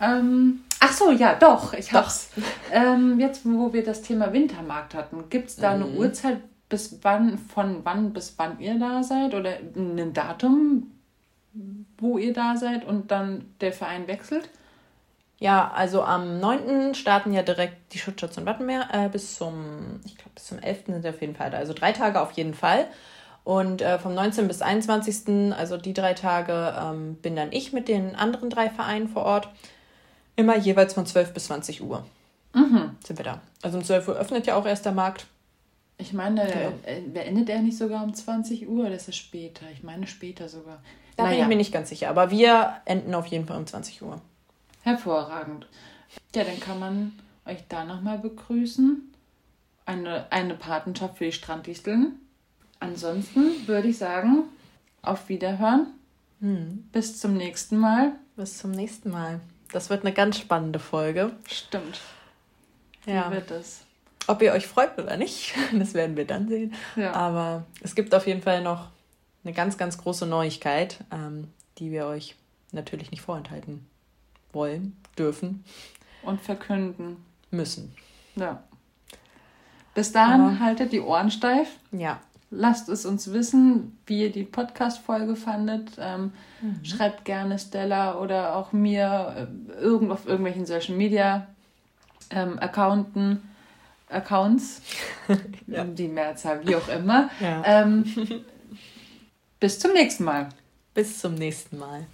Ähm, 0.00 0.60
ach 0.80 0.92
so, 0.92 1.10
ja, 1.10 1.34
doch. 1.34 1.72
Ich 1.74 1.92
hab's. 1.92 2.30
Ähm, 2.72 3.18
jetzt, 3.18 3.42
wo 3.44 3.72
wir 3.72 3.82
das 3.82 4.02
Thema 4.02 4.32
Wintermarkt 4.32 4.94
hatten, 4.94 5.24
gibt 5.28 5.48
es 5.50 5.56
da 5.56 5.76
mhm. 5.76 5.82
eine 5.82 5.92
Uhrzeit, 5.92 6.38
bis 6.68 6.98
wann, 7.02 7.38
von 7.38 7.84
wann 7.84 8.12
bis 8.12 8.34
wann 8.36 8.60
ihr 8.60 8.78
da 8.78 9.02
seid? 9.02 9.34
Oder 9.34 9.54
ein 9.74 10.12
Datum, 10.12 10.92
wo 11.98 12.18
ihr 12.18 12.32
da 12.32 12.56
seid 12.56 12.84
und 12.84 13.10
dann 13.10 13.46
der 13.60 13.72
Verein 13.72 14.06
wechselt? 14.06 14.48
Ja, 15.38 15.70
also 15.74 16.02
am 16.02 16.40
9. 16.40 16.94
starten 16.94 17.32
ja 17.32 17.42
direkt 17.42 17.92
die 17.92 17.98
Schutzschutz 17.98 18.36
und 18.38 18.46
Wattenmeer 18.46 18.88
äh, 18.92 19.08
bis 19.08 19.36
zum, 19.36 20.00
ich 20.04 20.16
glaube, 20.16 20.32
bis 20.34 20.46
zum 20.46 20.58
11. 20.58 20.86
sind 20.86 21.04
wir 21.04 21.10
auf 21.10 21.20
jeden 21.20 21.36
Fall 21.36 21.50
da. 21.50 21.58
Also 21.58 21.74
drei 21.74 21.92
Tage 21.92 22.20
auf 22.20 22.32
jeden 22.32 22.54
Fall. 22.54 22.86
Und 23.44 23.80
äh, 23.80 23.98
vom 23.98 24.14
19. 24.14 24.48
bis 24.48 24.62
21., 24.62 25.54
also 25.56 25.76
die 25.76 25.94
drei 25.94 26.14
Tage, 26.14 26.74
ähm, 26.80 27.14
bin 27.16 27.36
dann 27.36 27.52
ich 27.52 27.72
mit 27.72 27.88
den 27.88 28.16
anderen 28.16 28.50
drei 28.50 28.68
Vereinen 28.68 29.08
vor 29.08 29.24
Ort. 29.24 29.48
Immer 30.36 30.56
jeweils 30.56 30.94
von 30.94 31.06
12 31.06 31.32
bis 31.32 31.46
20 31.46 31.82
Uhr 31.82 32.04
mhm. 32.58 32.96
sind 33.04 33.18
wir 33.18 33.24
da. 33.24 33.40
Also 33.62 33.78
um 33.78 33.84
12 33.84 34.08
Uhr 34.08 34.16
öffnet 34.16 34.46
ja 34.46 34.56
auch 34.56 34.66
erst 34.66 34.84
der 34.84 34.92
Markt. 34.92 35.26
Ich 35.98 36.12
meine, 36.12 36.48
ja. 36.48 36.72
äh, 36.84 37.26
endet 37.26 37.48
er 37.48 37.60
nicht 37.60 37.76
sogar 37.76 38.04
um 38.04 38.14
20 38.14 38.68
Uhr? 38.68 38.88
Das 38.88 39.08
ist 39.08 39.16
später. 39.16 39.66
Ich 39.72 39.82
meine 39.82 40.06
später 40.06 40.48
sogar. 40.48 40.80
Da 41.16 41.24
naja. 41.24 41.34
bin 41.34 41.42
ich 41.42 41.48
mir 41.48 41.56
nicht 41.56 41.72
ganz 41.72 41.88
sicher. 41.88 42.08
Aber 42.08 42.30
wir 42.30 42.74
enden 42.84 43.14
auf 43.14 43.26
jeden 43.26 43.46
Fall 43.46 43.56
um 43.56 43.66
20 43.66 44.02
Uhr. 44.02 44.20
Hervorragend. 44.82 45.66
Ja, 46.34 46.44
dann 46.44 46.60
kann 46.60 46.78
man 46.78 47.12
euch 47.44 47.64
da 47.68 47.84
nochmal 47.84 48.18
begrüßen. 48.18 49.12
Eine, 49.86 50.30
eine 50.30 50.54
Patenschaft 50.54 51.18
für 51.18 51.24
die 51.24 51.32
Stranddisteln. 51.32 52.20
Ansonsten 52.80 53.66
würde 53.66 53.88
ich 53.88 53.98
sagen, 53.98 54.44
auf 55.02 55.28
Wiederhören. 55.28 55.88
Hm. 56.40 56.84
Bis 56.92 57.18
zum 57.18 57.34
nächsten 57.34 57.78
Mal. 57.78 58.12
Bis 58.36 58.58
zum 58.58 58.70
nächsten 58.70 59.10
Mal. 59.10 59.40
Das 59.72 59.90
wird 59.90 60.04
eine 60.04 60.12
ganz 60.12 60.38
spannende 60.38 60.78
Folge. 60.78 61.32
Stimmt. 61.50 62.00
Ja. 63.06 63.30
Wie 63.30 63.36
wird 63.36 63.50
es? 63.50 63.84
Ob 64.26 64.42
ihr 64.42 64.52
euch 64.52 64.66
freut 64.66 64.98
oder 64.98 65.16
nicht, 65.16 65.54
das 65.72 65.94
werden 65.94 66.16
wir 66.16 66.26
dann 66.26 66.48
sehen. 66.48 66.74
Ja. 66.96 67.12
Aber 67.14 67.64
es 67.80 67.94
gibt 67.94 68.14
auf 68.14 68.26
jeden 68.26 68.42
Fall 68.42 68.62
noch 68.62 68.88
eine 69.42 69.54
ganz, 69.54 69.78
ganz 69.78 69.98
große 69.98 70.26
Neuigkeit, 70.26 70.98
ähm, 71.10 71.48
die 71.78 71.90
wir 71.90 72.06
euch 72.06 72.36
natürlich 72.72 73.10
nicht 73.10 73.22
vorenthalten 73.22 73.86
wollen, 74.52 74.96
dürfen. 75.18 75.64
Und 76.22 76.40
verkünden. 76.40 77.16
Müssen. 77.50 77.94
Ja. 78.36 78.62
Bis 79.94 80.12
dahin 80.12 80.40
Aber, 80.42 80.60
haltet 80.60 80.92
die 80.92 81.00
Ohren 81.00 81.30
steif. 81.30 81.76
Ja. 81.92 82.20
Lasst 82.50 82.88
es 82.88 83.04
uns 83.04 83.32
wissen, 83.32 83.98
wie 84.06 84.22
ihr 84.22 84.32
die 84.32 84.44
Podcast-Folge 84.44 85.36
fandet. 85.36 85.92
Ähm, 85.98 86.32
mhm. 86.62 86.84
Schreibt 86.84 87.24
gerne 87.24 87.58
Stella 87.58 88.18
oder 88.18 88.56
auch 88.56 88.72
mir 88.72 89.48
äh, 89.76 89.80
irgend 89.80 90.10
auf 90.12 90.26
irgendwelchen 90.26 90.64
Social 90.66 90.94
Media 90.94 91.46
ähm, 92.30 92.58
Accounten, 92.58 93.42
Accounts, 94.08 94.82
ja. 95.66 95.84
die 95.84 96.08
Mehrzahl, 96.08 96.66
wie 96.66 96.76
auch 96.76 96.88
immer. 96.88 97.30
Ja. 97.40 97.62
Ähm, 97.64 98.04
bis 99.60 99.78
zum 99.78 99.92
nächsten 99.92 100.24
Mal. 100.24 100.48
Bis 100.94 101.18
zum 101.18 101.34
nächsten 101.34 101.78
Mal. 101.78 102.06